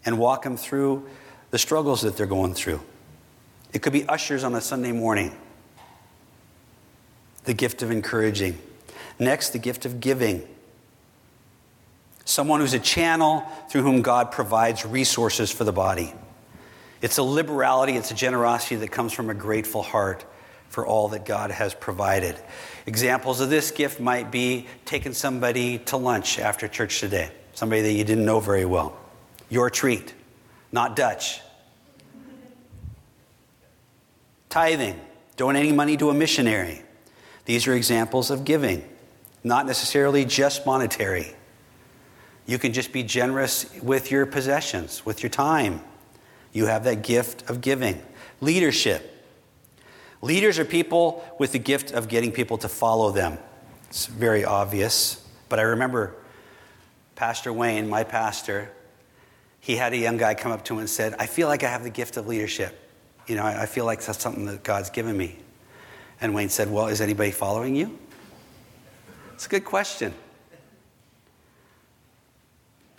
and 0.04 0.18
walk 0.18 0.42
them 0.42 0.56
through 0.56 1.08
the 1.50 1.58
struggles 1.58 2.00
that 2.02 2.16
they're 2.16 2.26
going 2.26 2.54
through. 2.54 2.80
It 3.72 3.82
could 3.82 3.92
be 3.92 4.06
ushers 4.08 4.44
on 4.44 4.54
a 4.54 4.60
Sunday 4.60 4.92
morning. 4.92 5.36
The 7.44 7.54
gift 7.54 7.82
of 7.82 7.90
encouraging. 7.90 8.58
Next, 9.18 9.50
the 9.50 9.58
gift 9.58 9.84
of 9.84 10.00
giving 10.00 10.46
someone 12.24 12.60
who's 12.60 12.74
a 12.74 12.78
channel 12.78 13.44
through 13.68 13.82
whom 13.82 14.02
God 14.02 14.30
provides 14.30 14.86
resources 14.86 15.50
for 15.50 15.64
the 15.64 15.72
body. 15.72 16.14
It's 17.00 17.18
a 17.18 17.22
liberality, 17.22 17.94
it's 17.94 18.10
a 18.10 18.14
generosity 18.14 18.76
that 18.76 18.90
comes 18.92 19.12
from 19.12 19.28
a 19.28 19.34
grateful 19.34 19.82
heart 19.82 20.24
for 20.68 20.86
all 20.86 21.08
that 21.08 21.26
God 21.26 21.50
has 21.50 21.74
provided. 21.74 22.36
Examples 22.86 23.40
of 23.40 23.50
this 23.50 23.70
gift 23.70 24.00
might 24.00 24.30
be 24.30 24.66
taking 24.84 25.12
somebody 25.12 25.78
to 25.78 25.96
lunch 25.96 26.38
after 26.38 26.68
church 26.68 27.00
today, 27.00 27.30
somebody 27.54 27.82
that 27.82 27.92
you 27.92 28.04
didn't 28.04 28.24
know 28.24 28.40
very 28.40 28.64
well. 28.64 28.96
Your 29.52 29.68
treat, 29.68 30.14
not 30.72 30.96
Dutch. 30.96 31.42
Tithing, 34.48 34.98
donating 35.36 35.76
money 35.76 35.98
to 35.98 36.08
a 36.08 36.14
missionary. 36.14 36.80
These 37.44 37.66
are 37.66 37.74
examples 37.74 38.30
of 38.30 38.46
giving, 38.46 38.82
not 39.44 39.66
necessarily 39.66 40.24
just 40.24 40.64
monetary. 40.64 41.34
You 42.46 42.58
can 42.58 42.72
just 42.72 42.94
be 42.94 43.02
generous 43.02 43.70
with 43.82 44.10
your 44.10 44.24
possessions, 44.24 45.04
with 45.04 45.22
your 45.22 45.28
time. 45.28 45.82
You 46.54 46.64
have 46.64 46.84
that 46.84 47.02
gift 47.02 47.50
of 47.50 47.60
giving. 47.60 48.00
Leadership. 48.40 49.22
Leaders 50.22 50.58
are 50.58 50.64
people 50.64 51.22
with 51.38 51.52
the 51.52 51.58
gift 51.58 51.90
of 51.90 52.08
getting 52.08 52.32
people 52.32 52.56
to 52.56 52.70
follow 52.70 53.10
them. 53.10 53.36
It's 53.90 54.06
very 54.06 54.46
obvious. 54.46 55.22
But 55.50 55.58
I 55.58 55.64
remember 55.64 56.14
Pastor 57.16 57.52
Wayne, 57.52 57.86
my 57.90 58.02
pastor, 58.02 58.72
he 59.62 59.76
had 59.76 59.92
a 59.92 59.96
young 59.96 60.16
guy 60.16 60.34
come 60.34 60.50
up 60.50 60.64
to 60.64 60.74
him 60.74 60.80
and 60.80 60.90
said, 60.90 61.14
I 61.20 61.26
feel 61.26 61.46
like 61.46 61.62
I 61.62 61.68
have 61.68 61.84
the 61.84 61.90
gift 61.90 62.16
of 62.16 62.26
leadership. 62.26 62.76
You 63.28 63.36
know, 63.36 63.44
I 63.44 63.66
feel 63.66 63.84
like 63.84 64.02
that's 64.02 64.20
something 64.20 64.44
that 64.46 64.64
God's 64.64 64.90
given 64.90 65.16
me. 65.16 65.38
And 66.20 66.34
Wayne 66.34 66.48
said, 66.48 66.68
Well, 66.68 66.88
is 66.88 67.00
anybody 67.00 67.30
following 67.30 67.76
you? 67.76 67.96
It's 69.34 69.46
a 69.46 69.48
good 69.48 69.64
question. 69.64 70.14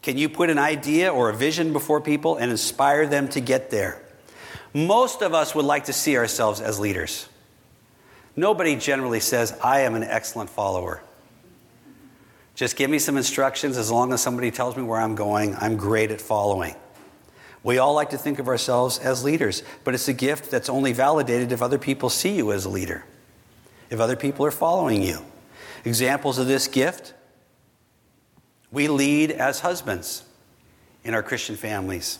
Can 0.02 0.18
you 0.18 0.30
put 0.30 0.50
an 0.50 0.58
idea 0.58 1.14
or 1.14 1.30
a 1.30 1.36
vision 1.36 1.74
before 1.74 2.00
people 2.00 2.38
and 2.38 2.50
inspire 2.50 3.08
them 3.08 3.28
to 3.30 3.42
get 3.42 3.70
there? 3.70 4.02
Most 4.74 5.22
of 5.22 5.34
us 5.34 5.54
would 5.54 5.66
like 5.66 5.86
to 5.86 5.94
see 5.94 6.16
ourselves 6.16 6.62
as 6.62 6.80
leaders. 6.80 7.28
Nobody 8.38 8.78
generally 8.78 9.20
says, 9.20 9.58
I 9.62 9.82
am 9.82 9.96
an 9.96 10.04
excellent 10.04 10.50
follower. 10.50 11.04
Just 12.56 12.76
give 12.76 12.90
me 12.90 13.00
some 13.00 13.18
instructions. 13.18 13.78
As 13.78 13.90
long 13.90 14.14
as 14.14 14.22
somebody 14.22 14.52
tells 14.52 14.78
me 14.78 14.84
where 14.84 15.00
I'm 15.00 15.16
going, 15.16 15.56
I'm 15.56 15.76
great 15.76 16.12
at 16.12 16.22
following. 16.22 16.76
We 17.64 17.78
all 17.78 17.94
like 17.94 18.10
to 18.10 18.18
think 18.18 18.40
of 18.40 18.48
ourselves 18.48 19.00
as 19.00 19.24
leaders, 19.24 19.64
but 19.84 19.94
it's 19.94 20.08
a 20.08 20.14
gift 20.14 20.52
that's 20.52 20.70
only 20.70 20.92
validated 20.92 21.52
if 21.52 21.62
other 21.62 21.80
people 21.80 22.10
see 22.10 22.36
you 22.36 22.52
as 22.52 22.66
a 22.66 22.70
leader, 22.70 23.06
if 23.90 24.00
other 24.00 24.18
people 24.18 24.46
are 24.46 24.52
following 24.52 25.02
you. 25.02 25.20
Examples 25.86 26.38
of 26.38 26.48
this 26.48 26.68
gift 26.68 27.14
we 28.74 28.88
lead 28.88 29.30
as 29.32 29.60
husbands 29.60 30.24
in 31.04 31.14
our 31.14 31.22
Christian 31.22 31.56
families. 31.56 32.18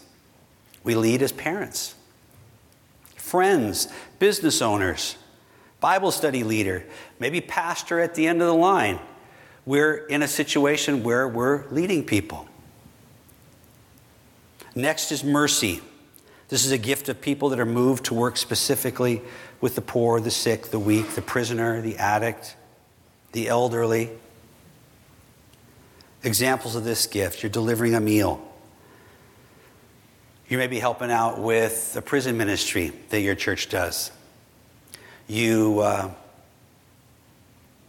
We 0.84 0.94
lead 0.94 1.24
as 1.24 1.32
parents, 1.32 1.96
friends, 3.16 3.88
business 4.20 4.62
owners, 4.62 5.18
Bible 5.80 6.12
study 6.12 6.44
leader, 6.44 6.86
maybe 7.20 7.42
pastor 7.42 8.00
at 8.00 8.14
the 8.14 8.28
end 8.28 8.40
of 8.42 8.48
the 8.48 8.54
line. 8.54 9.00
We're 9.66 9.96
in 9.96 10.22
a 10.22 10.28
situation 10.28 11.04
where 11.04 11.28
we're 11.28 11.66
leading 11.70 12.04
people. 12.04 12.48
Next 14.76 15.12
is 15.12 15.24
mercy. 15.24 15.82
This 16.50 16.66
is 16.66 16.72
a 16.72 16.78
gift 16.78 17.10
of 17.10 17.22
people 17.22 17.50
that 17.50 17.60
are 17.60 17.66
moved 17.66 18.06
to 18.06 18.14
work 18.14 18.38
specifically 18.38 19.22
with 19.62 19.76
the 19.76 19.82
poor, 19.82 20.20
the 20.20 20.32
sick, 20.32 20.68
the 20.68 20.80
weak, 20.80 21.12
the 21.12 21.22
prisoner, 21.22 21.82
the 21.82 21.98
addict, 21.98 22.56
the 23.32 23.48
elderly. 23.48 24.10
Examples 26.24 26.76
of 26.76 26.84
this 26.84 27.08
gift 27.08 27.44
you're 27.44 27.50
delivering 27.50 27.96
a 27.96 28.00
meal. 28.00 28.42
You 30.50 30.58
may 30.58 30.68
be 30.68 30.80
helping 30.80 31.10
out 31.10 31.40
with 31.40 31.94
the 31.94 32.02
prison 32.02 32.38
ministry 32.38 32.92
that 33.10 33.22
your 33.22 33.36
church 33.36 33.70
does. 33.70 34.12
You 35.28 35.80
uh, 35.80 36.12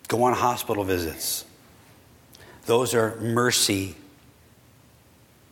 go 0.08 0.22
on 0.22 0.32
hospital 0.32 0.84
visits. 0.84 1.44
Those 2.66 2.94
are 2.94 3.16
mercy 3.20 3.96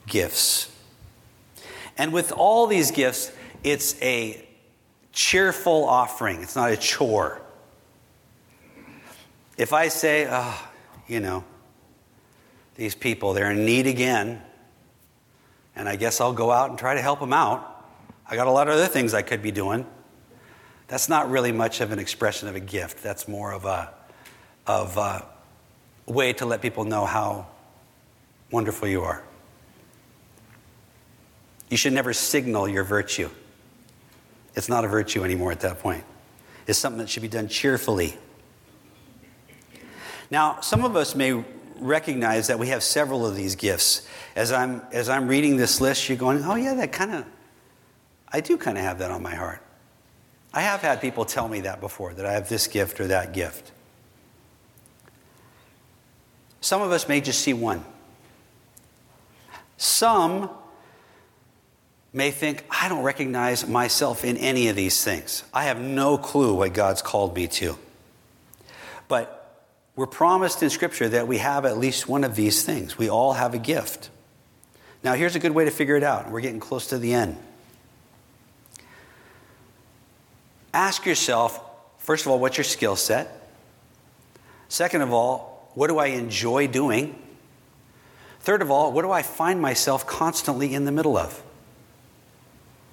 gifts. 0.06 0.70
And 1.98 2.12
with 2.12 2.32
all 2.32 2.66
these 2.66 2.90
gifts, 2.90 3.32
it's 3.62 4.00
a 4.00 4.46
cheerful 5.12 5.84
offering, 5.84 6.42
it's 6.42 6.56
not 6.56 6.70
a 6.70 6.76
chore. 6.76 7.40
If 9.58 9.72
I 9.72 9.88
say, 9.88 10.26
oh, 10.30 10.68
you 11.06 11.20
know, 11.20 11.44
these 12.74 12.94
people, 12.94 13.34
they're 13.34 13.50
in 13.50 13.66
need 13.66 13.86
again. 13.86 14.40
and 15.76 15.88
I 15.88 15.96
guess 15.96 16.20
I'll 16.20 16.32
go 16.32 16.50
out 16.50 16.70
and 16.70 16.78
try 16.78 16.94
to 16.94 17.02
help 17.02 17.20
them 17.20 17.32
out. 17.32 17.86
I 18.28 18.36
got 18.36 18.46
a 18.46 18.50
lot 18.50 18.68
of 18.68 18.74
other 18.74 18.86
things 18.86 19.12
I 19.12 19.22
could 19.22 19.42
be 19.42 19.50
doing. 19.50 19.86
That's 20.88 21.08
not 21.08 21.30
really 21.30 21.52
much 21.52 21.80
of 21.80 21.92
an 21.92 21.98
expression 21.98 22.48
of 22.48 22.56
a 22.56 22.60
gift. 22.60 23.02
That's 23.02 23.28
more 23.28 23.52
of 23.52 23.64
a, 23.64 23.92
of 24.66 24.96
a 24.96 25.26
way 26.06 26.32
to 26.34 26.46
let 26.46 26.62
people 26.62 26.84
know 26.84 27.04
how 27.04 27.46
wonderful 28.50 28.88
you 28.88 29.02
are. 29.02 29.22
You 31.70 31.76
should 31.76 31.92
never 31.92 32.12
signal 32.12 32.68
your 32.68 32.84
virtue. 32.84 33.30
It's 34.54 34.68
not 34.68 34.84
a 34.84 34.88
virtue 34.88 35.24
anymore 35.24 35.52
at 35.52 35.60
that 35.60 35.78
point. 35.78 36.04
It's 36.66 36.78
something 36.78 36.98
that 36.98 37.08
should 37.08 37.22
be 37.22 37.28
done 37.28 37.48
cheerfully. 37.48 38.16
Now, 40.30 40.60
some 40.60 40.84
of 40.84 40.96
us 40.96 41.14
may 41.14 41.44
recognize 41.78 42.46
that 42.46 42.58
we 42.58 42.68
have 42.68 42.82
several 42.82 43.26
of 43.26 43.34
these 43.36 43.56
gifts. 43.56 44.06
As 44.36 44.52
I'm, 44.52 44.82
as 44.92 45.08
I'm 45.08 45.28
reading 45.28 45.56
this 45.56 45.80
list, 45.80 46.08
you're 46.08 46.18
going, 46.18 46.42
oh, 46.44 46.54
yeah, 46.54 46.74
that 46.74 46.92
kind 46.92 47.12
of, 47.12 47.26
I 48.28 48.40
do 48.40 48.56
kind 48.56 48.78
of 48.78 48.84
have 48.84 48.98
that 49.00 49.10
on 49.10 49.22
my 49.22 49.34
heart. 49.34 49.62
I 50.54 50.60
have 50.62 50.80
had 50.82 51.00
people 51.00 51.24
tell 51.24 51.48
me 51.48 51.60
that 51.62 51.80
before, 51.80 52.14
that 52.14 52.26
I 52.26 52.32
have 52.32 52.48
this 52.48 52.66
gift 52.66 53.00
or 53.00 53.08
that 53.08 53.32
gift. 53.32 53.72
Some 56.62 56.80
of 56.80 56.92
us 56.92 57.08
may 57.08 57.20
just 57.20 57.40
see 57.40 57.52
one. 57.52 57.84
Some 59.76 60.48
may 62.12 62.30
think, 62.30 62.64
I 62.70 62.88
don't 62.88 63.02
recognize 63.02 63.66
myself 63.66 64.24
in 64.24 64.36
any 64.36 64.68
of 64.68 64.76
these 64.76 65.02
things. 65.02 65.42
I 65.52 65.64
have 65.64 65.80
no 65.80 66.16
clue 66.16 66.54
what 66.54 66.72
God's 66.72 67.02
called 67.02 67.34
me 67.34 67.48
to. 67.48 67.76
But 69.08 69.60
we're 69.96 70.06
promised 70.06 70.62
in 70.62 70.70
Scripture 70.70 71.08
that 71.08 71.26
we 71.26 71.38
have 71.38 71.64
at 71.64 71.78
least 71.78 72.08
one 72.08 72.22
of 72.22 72.36
these 72.36 72.64
things. 72.64 72.96
We 72.96 73.10
all 73.10 73.32
have 73.32 73.54
a 73.54 73.58
gift. 73.58 74.10
Now, 75.02 75.14
here's 75.14 75.34
a 75.34 75.40
good 75.40 75.52
way 75.52 75.64
to 75.64 75.72
figure 75.72 75.96
it 75.96 76.04
out. 76.04 76.30
We're 76.30 76.42
getting 76.42 76.60
close 76.60 76.86
to 76.88 76.98
the 76.98 77.12
end. 77.12 77.36
Ask 80.72 81.06
yourself, 81.06 81.60
first 81.98 82.24
of 82.24 82.30
all, 82.30 82.38
what's 82.38 82.56
your 82.56 82.64
skill 82.64 82.94
set? 82.94 83.50
Second 84.68 85.02
of 85.02 85.12
all, 85.12 85.51
what 85.74 85.88
do 85.88 85.98
I 85.98 86.06
enjoy 86.06 86.66
doing? 86.66 87.18
Third 88.40 88.62
of 88.62 88.70
all, 88.70 88.92
what 88.92 89.02
do 89.02 89.10
I 89.10 89.22
find 89.22 89.60
myself 89.60 90.06
constantly 90.06 90.74
in 90.74 90.84
the 90.84 90.92
middle 90.92 91.16
of? 91.16 91.42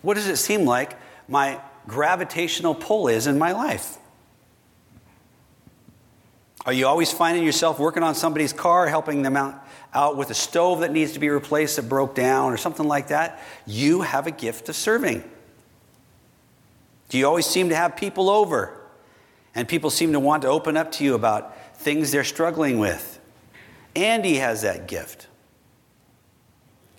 What 0.02 0.14
does 0.14 0.28
it 0.28 0.38
seem 0.38 0.66
like 0.66 0.96
my 1.28 1.60
gravitational 1.88 2.76
pull 2.76 3.08
is 3.08 3.28
in 3.28 3.38
my 3.38 3.52
life? 3.52 3.98
Are 6.66 6.74
you 6.74 6.88
always 6.88 7.12
finding 7.12 7.44
yourself 7.44 7.80
working 7.80 8.04
on 8.04 8.16
somebody's 8.16 8.54
car, 8.54 8.88
helping 8.88 9.24
them 9.24 9.36
out, 9.36 9.66
out 9.94 10.18
with 10.18 10.30
a 10.30 10.36
stove 10.36 10.82
that 10.82 10.92
needs 10.92 11.14
to 11.14 11.20
be 11.20 11.30
replaced 11.30 11.78
that 11.78 11.90
broke 11.90 12.14
down 12.14 12.52
or 12.52 12.58
something 12.58 12.88
like 12.88 13.08
that? 13.08 13.42
You 13.66 14.02
have 14.02 14.28
a 14.28 14.32
gift 14.32 14.70
of 14.70 14.76
serving. 14.76 15.24
Do 17.10 17.18
you 17.18 17.26
always 17.26 17.48
seem 17.48 17.70
to 17.70 17.76
have 17.76 17.96
people 17.98 18.30
over 18.30 18.78
and 19.56 19.68
people 19.68 19.90
seem 19.90 20.14
to 20.14 20.20
want 20.20 20.44
to 20.44 20.48
open 20.48 20.78
up 20.78 20.92
to 20.94 21.04
you 21.04 21.16
about 21.16 21.56
things 21.80 22.12
they're 22.12 22.24
struggling 22.24 22.78
with? 22.78 23.20
Andy 23.96 24.36
has 24.36 24.62
that 24.62 24.88
gift. 24.88 25.28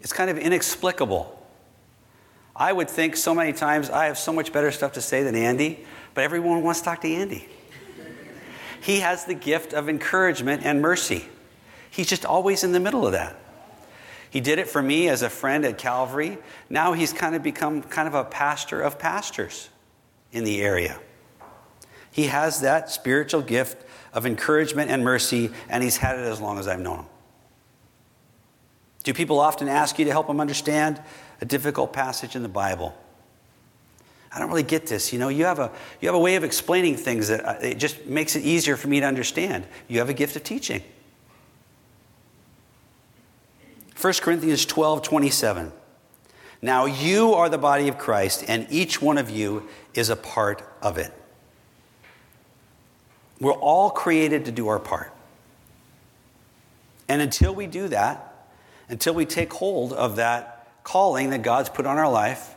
It's 0.00 0.12
kind 0.12 0.30
of 0.30 0.38
inexplicable. 0.38 1.36
I 2.56 2.72
would 2.72 2.90
think 2.90 3.16
so 3.16 3.34
many 3.34 3.52
times 3.52 3.90
I 3.90 4.06
have 4.06 4.18
so 4.18 4.32
much 4.32 4.52
better 4.52 4.70
stuff 4.70 4.92
to 4.92 5.00
say 5.00 5.22
than 5.22 5.34
Andy, 5.34 5.86
but 6.14 6.24
everyone 6.24 6.62
wants 6.62 6.80
to 6.80 6.84
talk 6.86 7.00
to 7.02 7.08
Andy. 7.12 7.48
He 8.82 9.00
has 9.00 9.26
the 9.26 9.34
gift 9.34 9.74
of 9.74 9.88
encouragement 9.88 10.64
and 10.64 10.80
mercy. 10.80 11.28
He's 11.90 12.06
just 12.06 12.24
always 12.24 12.64
in 12.64 12.72
the 12.72 12.80
middle 12.80 13.06
of 13.06 13.12
that. 13.12 13.36
He 14.30 14.40
did 14.40 14.58
it 14.58 14.68
for 14.68 14.80
me 14.80 15.08
as 15.08 15.22
a 15.22 15.28
friend 15.28 15.64
at 15.64 15.76
Calvary. 15.76 16.38
Now 16.70 16.92
he's 16.92 17.12
kind 17.12 17.34
of 17.34 17.42
become 17.42 17.82
kind 17.82 18.08
of 18.08 18.14
a 18.14 18.24
pastor 18.24 18.80
of 18.80 18.98
pastors 18.98 19.68
in 20.32 20.44
the 20.44 20.62
area. 20.62 20.98
He 22.10 22.24
has 22.24 22.60
that 22.60 22.90
spiritual 22.90 23.42
gift 23.42 23.84
of 24.12 24.26
encouragement 24.26 24.90
and 24.90 25.04
mercy, 25.04 25.50
and 25.68 25.82
he's 25.82 25.96
had 25.96 26.18
it 26.18 26.22
as 26.22 26.40
long 26.40 26.58
as 26.58 26.66
I've 26.66 26.80
known 26.80 27.00
him. 27.00 27.06
Do 29.02 29.14
people 29.14 29.38
often 29.40 29.68
ask 29.68 29.98
you 29.98 30.04
to 30.04 30.10
help 30.10 30.26
them 30.26 30.40
understand 30.40 31.00
a 31.40 31.44
difficult 31.44 31.92
passage 31.92 32.36
in 32.36 32.42
the 32.42 32.48
Bible? 32.48 32.94
I 34.32 34.38
don't 34.38 34.48
really 34.48 34.62
get 34.62 34.86
this. 34.86 35.12
You 35.12 35.18
know, 35.18 35.28
you 35.28 35.44
have 35.44 35.58
a, 35.58 35.72
you 36.00 36.08
have 36.08 36.14
a 36.14 36.20
way 36.20 36.36
of 36.36 36.44
explaining 36.44 36.96
things 36.96 37.28
that 37.28 37.44
uh, 37.44 37.54
it 37.60 37.78
just 37.78 38.06
makes 38.06 38.36
it 38.36 38.44
easier 38.44 38.76
for 38.76 38.88
me 38.88 39.00
to 39.00 39.06
understand. 39.06 39.66
You 39.88 39.98
have 39.98 40.08
a 40.08 40.14
gift 40.14 40.36
of 40.36 40.44
teaching. 40.44 40.82
1 44.00 44.12
Corinthians 44.14 44.64
12 44.64 45.02
27. 45.02 45.72
Now 46.62 46.84
you 46.84 47.32
are 47.34 47.48
the 47.48 47.58
body 47.58 47.88
of 47.88 47.98
Christ, 47.98 48.44
and 48.46 48.66
each 48.70 49.00
one 49.00 49.18
of 49.18 49.30
you 49.30 49.68
is 49.94 50.10
a 50.10 50.16
part 50.16 50.62
of 50.82 50.98
it. 50.98 51.12
We're 53.40 53.52
all 53.52 53.90
created 53.90 54.44
to 54.46 54.52
do 54.52 54.68
our 54.68 54.78
part. 54.78 55.12
And 57.08 57.22
until 57.22 57.54
we 57.54 57.66
do 57.66 57.88
that, 57.88 58.48
until 58.88 59.14
we 59.14 59.24
take 59.24 59.52
hold 59.52 59.92
of 59.92 60.16
that 60.16 60.68
calling 60.84 61.30
that 61.30 61.42
God's 61.42 61.68
put 61.68 61.86
on 61.86 61.98
our 61.98 62.10
life, 62.10 62.54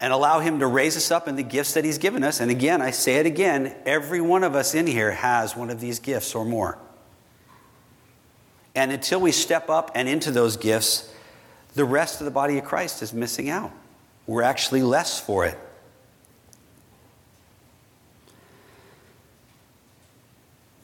and 0.00 0.12
allow 0.12 0.40
Him 0.40 0.60
to 0.60 0.66
raise 0.66 0.96
us 0.96 1.10
up 1.10 1.28
in 1.28 1.36
the 1.36 1.42
gifts 1.42 1.74
that 1.74 1.84
He's 1.84 1.98
given 1.98 2.24
us. 2.24 2.40
And 2.40 2.50
again, 2.50 2.80
I 2.80 2.90
say 2.90 3.16
it 3.16 3.26
again 3.26 3.74
every 3.84 4.20
one 4.20 4.44
of 4.44 4.54
us 4.54 4.74
in 4.74 4.86
here 4.86 5.12
has 5.12 5.54
one 5.54 5.70
of 5.70 5.80
these 5.80 5.98
gifts 5.98 6.34
or 6.34 6.44
more. 6.44 6.78
And 8.74 8.90
until 8.92 9.20
we 9.20 9.32
step 9.32 9.68
up 9.68 9.90
and 9.94 10.08
into 10.08 10.30
those 10.30 10.56
gifts, 10.56 11.12
the 11.74 11.84
rest 11.84 12.20
of 12.20 12.24
the 12.24 12.30
body 12.30 12.56
of 12.58 12.64
Christ 12.64 13.02
is 13.02 13.12
missing 13.12 13.50
out. 13.50 13.72
We're 14.26 14.42
actually 14.42 14.82
less 14.82 15.20
for 15.20 15.44
it. 15.44 15.58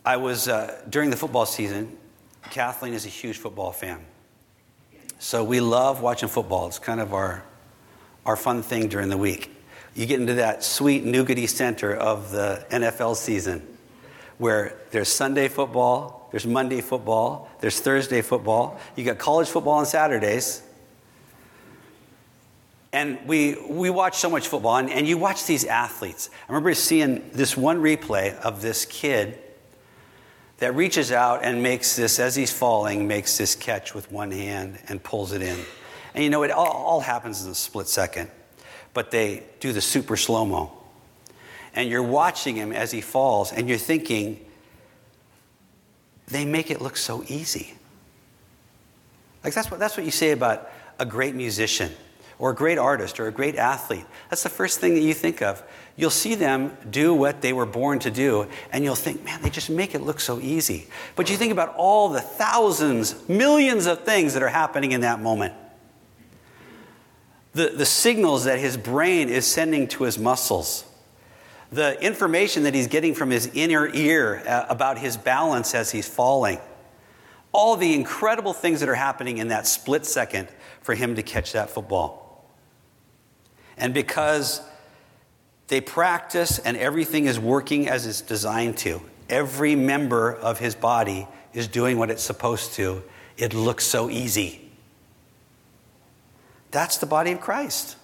I 0.07 0.17
was, 0.17 0.49
uh, 0.49 0.81
during 0.89 1.11
the 1.11 1.17
football 1.17 1.45
season, 1.45 1.99
Kathleen 2.51 2.95
is 2.95 3.05
a 3.05 3.11
huge 3.11 3.37
football 3.37 3.73
fan. 3.73 4.01
So 5.19 5.45
we 5.45 5.61
love 5.61 6.01
watching 6.01 6.29
football. 6.29 6.69
It's 6.69 6.79
kind 6.79 7.01
of 7.01 7.13
our 7.13 7.45
our 8.27 8.37
fun 8.37 8.63
thing 8.63 8.89
during 8.89 9.09
the 9.09 9.17
week. 9.17 9.51
You 9.95 10.05
get 10.05 10.21
into 10.21 10.35
that 10.35 10.63
sweet 10.63 11.05
nougaty 11.05 11.49
center 11.49 11.95
of 11.95 12.33
the 12.33 12.67
NFL 12.71 13.17
season 13.17 13.67
where 14.39 14.77
there's 14.91 15.09
Sunday 15.09 15.49
football, 15.49 16.29
there's 16.31 16.47
Monday 16.47 16.81
football, 16.81 17.49
there's 17.61 17.81
Thursday 17.81 18.21
football, 18.21 18.79
you 18.97 19.05
got 19.05 19.17
college 19.17 19.49
football 19.49 19.75
on 19.75 19.87
Saturdays. 19.87 20.63
And 22.93 23.19
we, 23.27 23.57
we 23.69 23.91
watch 23.91 24.17
so 24.17 24.31
much 24.31 24.49
football, 24.49 24.77
and, 24.77 24.91
and 24.91 25.07
you 25.07 25.19
watch 25.19 25.45
these 25.47 25.65
athletes. 25.65 26.31
I 26.49 26.53
remember 26.53 26.73
seeing 26.75 27.31
this 27.33 27.57
one 27.57 27.81
replay 27.81 28.39
of 28.41 28.63
this 28.63 28.85
kid 28.87 29.39
that 30.59 30.75
reaches 30.75 31.13
out 31.13 31.45
and 31.45 31.63
makes 31.63 31.97
this, 31.97 32.19
as 32.19 32.35
he's 32.35 32.53
falling, 32.53 33.07
makes 33.07 33.37
this 33.37 33.55
catch 33.55 33.95
with 33.95 34.11
one 34.11 34.31
hand 34.31 34.79
and 34.89 35.03
pulls 35.03 35.33
it 35.33 35.43
in. 35.43 35.59
And 36.15 36.25
you 36.25 36.31
know, 36.31 36.43
it 36.43 36.51
all, 36.51 36.67
all 36.67 37.01
happens 37.01 37.45
in 37.45 37.51
a 37.51 37.55
split 37.55 37.89
second, 37.89 38.31
but 38.95 39.11
they 39.11 39.43
do 39.61 39.73
the 39.73 39.81
super 39.83 40.17
slow 40.17 40.47
mo. 40.47 40.73
And 41.75 41.91
you're 41.91 42.03
watching 42.03 42.57
him 42.57 42.73
as 42.73 42.91
he 42.91 43.03
falls, 43.03 43.53
and 43.53 43.69
you're 43.69 43.77
thinking, 43.77 44.45
they 46.29 46.47
make 46.47 46.71
it 46.71 46.81
look 46.81 46.97
so 46.97 47.23
easy. 47.29 47.75
Like 49.45 49.53
that's 49.53 49.71
what, 49.71 49.79
that's 49.79 49.97
what 49.97 50.07
you 50.07 50.11
say 50.11 50.31
about 50.31 50.71
a 50.99 51.05
great 51.05 51.35
musician 51.35 51.93
or 52.39 52.51
a 52.51 52.55
great 52.55 52.79
artist 52.79 53.19
or 53.19 53.29
a 53.29 53.33
great 53.33 53.57
athlete. 53.57 54.05
That's 54.29 54.43
the 54.43 54.49
first 54.49 54.81
thing 54.81 54.95
that 54.95 55.01
you 55.01 55.15
think 55.15 55.43
of. 55.43 55.63
You'll 55.97 56.11
see 56.11 56.35
them 56.35 56.77
do 56.91 57.15
what 57.15 57.41
they 57.41 57.53
were 57.53 57.67
born 57.67 57.99
to 58.01 58.11
do, 58.11 58.49
and 58.71 58.85
you'll 58.85 58.95
think, 58.95 59.25
man, 59.25 59.41
they 59.43 59.51
just 59.51 59.71
make 59.71 59.95
it 59.95 60.03
look 60.03 60.21
so 60.21 60.39
easy. 60.41 60.89
But 61.15 61.31
you 61.31 61.37
think 61.37 61.53
about 61.53 61.75
all 61.77 62.11
the 62.11 62.21
thousands, 62.21 63.29
millions 63.29 63.87
of 63.87 64.05
things 64.05 64.35
that 64.35 64.43
are 64.43 64.49
happening 64.49 64.93
in 64.93 65.01
that 65.01 65.21
moment 65.21 65.55
the, 67.57 67.71
the 67.71 67.87
signals 67.87 68.45
that 68.45 68.59
his 68.59 68.77
brain 68.77 69.31
is 69.31 69.47
sending 69.47 69.89
to 69.89 70.05
his 70.05 70.19
muscles, 70.19 70.85
the 71.73 71.99
information 72.05 72.65
that 72.65 72.75
he's 72.75 72.87
getting 72.87 73.15
from 73.15 73.31
his 73.31 73.51
inner 73.55 73.89
ear 73.89 74.43
uh, 74.47 74.67
about 74.69 74.99
his 74.99 75.17
balance 75.17 75.75
as 75.75 75.91
he's 75.91 76.07
falling, 76.07 76.61
all 77.53 77.77
the 77.77 77.95
incredible 77.95 78.53
things 78.53 78.81
that 78.81 78.91
are 78.91 78.95
happening 78.95 79.39
in 79.39 79.49
that 79.49 79.67
split 79.67 80.05
second 80.05 80.49
for 80.83 80.95
him 80.95 81.17
to 81.17 81.23
catch 81.23 81.53
that 81.53 81.71
football. 81.71 82.26
And 83.77 83.93
because 83.93 84.61
they 85.69 85.81
practice 85.81 86.59
and 86.59 86.77
everything 86.77 87.27
is 87.27 87.39
working 87.39 87.89
as 87.89 88.07
it's 88.07 88.21
designed 88.21 88.79
to, 88.79 89.03
every 89.29 89.75
member 89.75 90.33
of 90.33 90.59
his 90.59 90.75
body 90.75 91.27
is 91.53 91.69
doing 91.69 91.99
what 91.99 92.11
it's 92.11 92.23
supposed 92.23 92.75
to, 92.75 93.03
it 93.37 93.55
looks 93.55 93.85
so 93.85 94.09
easy. 94.09 94.63
That's 96.71 96.99
the 96.99 97.07
body 97.07 97.33
of 97.33 97.41
Christ. 97.41 97.97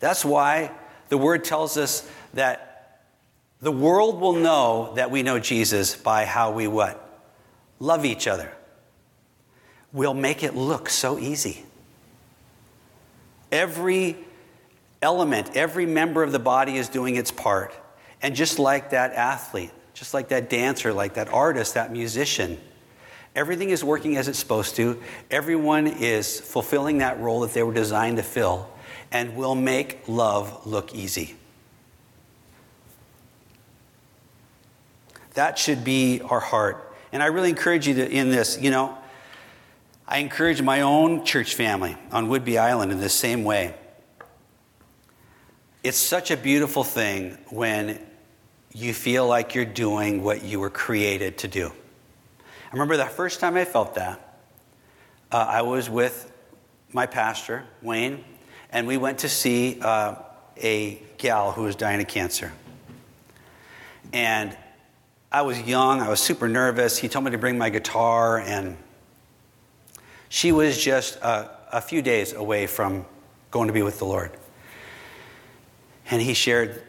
That's 0.00 0.24
why 0.24 0.70
the 1.08 1.18
word 1.18 1.44
tells 1.44 1.76
us 1.76 2.08
that 2.34 2.68
the 3.60 3.72
world 3.72 4.20
will 4.20 4.34
know 4.34 4.92
that 4.94 5.10
we 5.10 5.22
know 5.22 5.38
Jesus 5.38 5.96
by 5.96 6.24
how 6.24 6.52
we 6.52 6.66
what? 6.66 7.04
Love 7.80 8.04
each 8.04 8.26
other. 8.28 8.52
We'll 9.92 10.14
make 10.14 10.42
it 10.42 10.54
look 10.54 10.88
so 10.88 11.18
easy. 11.18 11.64
Every 13.50 14.16
element, 15.02 15.56
every 15.56 15.86
member 15.86 16.22
of 16.22 16.32
the 16.32 16.38
body 16.38 16.76
is 16.76 16.88
doing 16.88 17.16
its 17.16 17.30
part. 17.30 17.74
And 18.20 18.34
just 18.34 18.58
like 18.58 18.90
that 18.90 19.12
athlete, 19.12 19.70
just 19.94 20.14
like 20.14 20.28
that 20.28 20.50
dancer, 20.50 20.92
like 20.92 21.14
that 21.14 21.28
artist, 21.28 21.74
that 21.74 21.92
musician, 21.92 22.58
everything 23.34 23.70
is 23.70 23.84
working 23.84 24.16
as 24.16 24.28
it's 24.28 24.38
supposed 24.38 24.76
to. 24.76 25.00
Everyone 25.30 25.86
is 25.86 26.40
fulfilling 26.40 26.98
that 26.98 27.20
role 27.20 27.40
that 27.40 27.52
they 27.52 27.62
were 27.62 27.74
designed 27.74 28.16
to 28.16 28.22
fill 28.22 28.68
and 29.12 29.36
will 29.36 29.54
make 29.54 30.00
love 30.08 30.66
look 30.66 30.94
easy. 30.94 31.34
That 35.34 35.58
should 35.58 35.84
be 35.84 36.20
our 36.20 36.40
heart. 36.40 36.84
And 37.12 37.22
I 37.22 37.26
really 37.26 37.48
encourage 37.48 37.86
you 37.86 37.94
to, 37.94 38.10
in 38.10 38.30
this, 38.30 38.60
you 38.60 38.70
know, 38.70 38.98
I 40.06 40.18
encourage 40.18 40.60
my 40.60 40.80
own 40.80 41.24
church 41.24 41.54
family 41.54 41.96
on 42.10 42.28
Whidbey 42.28 42.58
Island 42.58 42.90
in 42.90 42.98
the 42.98 43.08
same 43.08 43.44
way. 43.44 43.74
It's 45.88 45.96
such 45.96 46.30
a 46.30 46.36
beautiful 46.36 46.84
thing 46.84 47.38
when 47.48 47.98
you 48.74 48.92
feel 48.92 49.26
like 49.26 49.54
you're 49.54 49.64
doing 49.64 50.22
what 50.22 50.44
you 50.44 50.60
were 50.60 50.68
created 50.68 51.38
to 51.38 51.48
do. 51.48 51.72
I 52.38 52.72
remember 52.72 52.98
the 52.98 53.06
first 53.06 53.40
time 53.40 53.56
I 53.56 53.64
felt 53.64 53.94
that. 53.94 54.38
Uh, 55.32 55.46
I 55.48 55.62
was 55.62 55.88
with 55.88 56.30
my 56.92 57.06
pastor, 57.06 57.64
Wayne, 57.80 58.22
and 58.70 58.86
we 58.86 58.98
went 58.98 59.20
to 59.20 59.30
see 59.30 59.78
uh, 59.80 60.16
a 60.62 61.00
gal 61.16 61.52
who 61.52 61.62
was 61.62 61.74
dying 61.74 62.02
of 62.02 62.06
cancer. 62.06 62.52
And 64.12 64.54
I 65.32 65.40
was 65.40 65.58
young, 65.62 66.02
I 66.02 66.10
was 66.10 66.20
super 66.20 66.50
nervous. 66.50 66.98
He 66.98 67.08
told 67.08 67.24
me 67.24 67.30
to 67.30 67.38
bring 67.38 67.56
my 67.56 67.70
guitar, 67.70 68.38
and 68.40 68.76
she 70.28 70.52
was 70.52 70.76
just 70.76 71.16
a, 71.22 71.50
a 71.72 71.80
few 71.80 72.02
days 72.02 72.34
away 72.34 72.66
from 72.66 73.06
going 73.50 73.68
to 73.68 73.72
be 73.72 73.80
with 73.80 73.98
the 74.00 74.04
Lord. 74.04 74.32
And 76.10 76.22
he 76.22 76.34
shared 76.34 76.82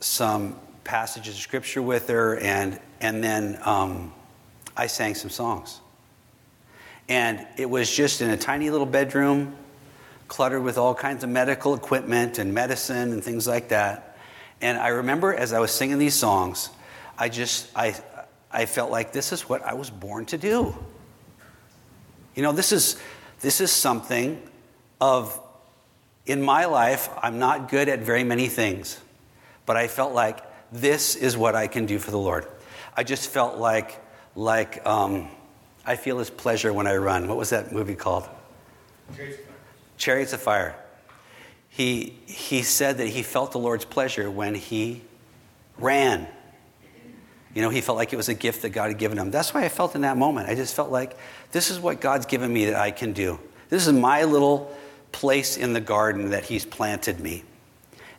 some 0.00 0.56
passages 0.84 1.34
of 1.36 1.40
scripture 1.40 1.82
with 1.82 2.08
her, 2.08 2.38
and, 2.38 2.80
and 3.00 3.22
then 3.22 3.58
um, 3.62 4.12
I 4.76 4.86
sang 4.86 5.14
some 5.14 5.30
songs. 5.30 5.80
And 7.08 7.46
it 7.56 7.68
was 7.68 7.94
just 7.94 8.20
in 8.20 8.30
a 8.30 8.36
tiny 8.36 8.70
little 8.70 8.86
bedroom, 8.86 9.56
cluttered 10.28 10.62
with 10.62 10.78
all 10.78 10.94
kinds 10.94 11.24
of 11.24 11.30
medical 11.30 11.74
equipment 11.74 12.38
and 12.38 12.54
medicine 12.54 13.12
and 13.12 13.22
things 13.22 13.46
like 13.46 13.68
that. 13.68 14.16
And 14.60 14.78
I 14.78 14.88
remember 14.88 15.34
as 15.34 15.52
I 15.52 15.60
was 15.60 15.70
singing 15.70 15.98
these 15.98 16.14
songs, 16.14 16.70
I 17.18 17.28
just, 17.28 17.68
I, 17.76 17.94
I 18.50 18.66
felt 18.66 18.90
like 18.90 19.12
this 19.12 19.32
is 19.32 19.48
what 19.48 19.62
I 19.62 19.74
was 19.74 19.90
born 19.90 20.24
to 20.26 20.38
do. 20.38 20.74
You 22.34 22.42
know, 22.42 22.52
this 22.52 22.72
is, 22.72 23.00
this 23.40 23.60
is 23.60 23.70
something 23.70 24.40
of, 25.00 25.38
in 26.30 26.42
my 26.42 26.66
life, 26.66 27.08
I'm 27.20 27.38
not 27.38 27.68
good 27.68 27.88
at 27.88 28.00
very 28.00 28.24
many 28.24 28.48
things, 28.48 28.98
but 29.66 29.76
I 29.76 29.88
felt 29.88 30.14
like 30.14 30.44
this 30.70 31.16
is 31.16 31.36
what 31.36 31.56
I 31.56 31.66
can 31.66 31.86
do 31.86 31.98
for 31.98 32.10
the 32.10 32.18
Lord. 32.18 32.46
I 32.96 33.02
just 33.02 33.30
felt 33.30 33.58
like, 33.58 34.00
like 34.36 34.86
um, 34.86 35.28
I 35.84 35.96
feel 35.96 36.18
His 36.18 36.30
pleasure 36.30 36.72
when 36.72 36.86
I 36.86 36.96
run. 36.96 37.26
What 37.26 37.36
was 37.36 37.50
that 37.50 37.72
movie 37.72 37.96
called? 37.96 38.28
Chariots 39.16 39.38
of 39.38 39.44
Fire. 39.44 39.54
Chariots 39.96 40.32
of 40.32 40.40
Fire. 40.40 40.76
He, 41.68 42.16
he 42.26 42.62
said 42.62 42.98
that 42.98 43.06
he 43.06 43.22
felt 43.22 43.52
the 43.52 43.58
Lord's 43.58 43.84
pleasure 43.84 44.30
when 44.30 44.54
he 44.54 45.02
ran. 45.78 46.26
You 47.54 47.62
know, 47.62 47.70
he 47.70 47.80
felt 47.80 47.96
like 47.96 48.12
it 48.12 48.16
was 48.16 48.28
a 48.28 48.34
gift 48.34 48.62
that 48.62 48.70
God 48.70 48.88
had 48.88 48.98
given 48.98 49.18
him. 49.18 49.30
That's 49.30 49.52
why 49.52 49.64
I 49.64 49.68
felt 49.68 49.94
in 49.94 50.02
that 50.02 50.16
moment. 50.16 50.48
I 50.48 50.54
just 50.54 50.74
felt 50.74 50.90
like 50.90 51.16
this 51.50 51.70
is 51.70 51.80
what 51.80 52.00
God's 52.00 52.26
given 52.26 52.52
me 52.52 52.66
that 52.66 52.76
I 52.76 52.92
can 52.92 53.12
do. 53.12 53.40
This 53.68 53.86
is 53.86 53.92
my 53.92 54.24
little 54.24 54.76
place 55.12 55.56
in 55.56 55.72
the 55.72 55.80
garden 55.80 56.30
that 56.30 56.44
He's 56.44 56.64
planted 56.64 57.20
me. 57.20 57.44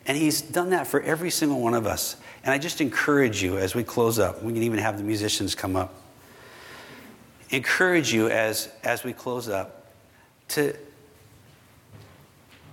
And 0.06 0.16
He's 0.16 0.40
done 0.42 0.70
that 0.70 0.86
for 0.86 1.00
every 1.00 1.30
single 1.30 1.60
one 1.60 1.74
of 1.74 1.86
us. 1.86 2.16
And 2.44 2.52
I 2.52 2.58
just 2.58 2.80
encourage 2.80 3.42
you 3.42 3.58
as 3.58 3.74
we 3.74 3.84
close 3.84 4.18
up, 4.18 4.42
we 4.42 4.52
can 4.52 4.62
even 4.62 4.78
have 4.78 4.98
the 4.98 5.04
musicians 5.04 5.54
come 5.54 5.76
up. 5.76 5.94
Encourage 7.50 8.12
you 8.12 8.28
as, 8.28 8.68
as 8.82 9.04
we 9.04 9.12
close 9.12 9.48
up 9.48 9.86
to 10.48 10.74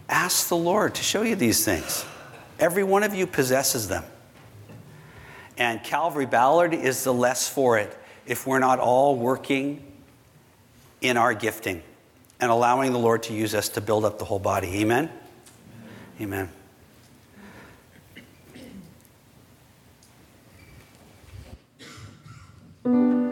ask 0.07 0.47
the 0.47 0.57
Lord 0.57 0.95
to 0.95 1.03
show 1.03 1.21
you 1.21 1.35
these 1.35 1.63
things. 1.63 2.05
Every 2.59 2.83
one 2.83 3.03
of 3.03 3.13
you 3.13 3.27
possesses 3.27 3.87
them. 3.87 4.03
And 5.57 5.83
Calvary 5.83 6.25
Ballard 6.25 6.73
is 6.73 7.03
the 7.03 7.13
less 7.13 7.47
for 7.47 7.77
it 7.77 7.95
if 8.25 8.47
we're 8.47 8.59
not 8.59 8.79
all 8.79 9.15
working 9.15 9.85
in 11.01 11.17
our 11.17 11.33
gifting 11.33 11.83
and 12.39 12.51
allowing 12.51 12.93
the 12.93 12.99
Lord 12.99 13.23
to 13.23 13.33
use 13.33 13.53
us 13.53 13.69
to 13.69 13.81
build 13.81 14.05
up 14.05 14.19
the 14.19 14.25
whole 14.25 14.39
body. 14.39 14.81
Amen? 14.81 15.11
Amen. 16.21 16.49
Amen. 22.85 23.18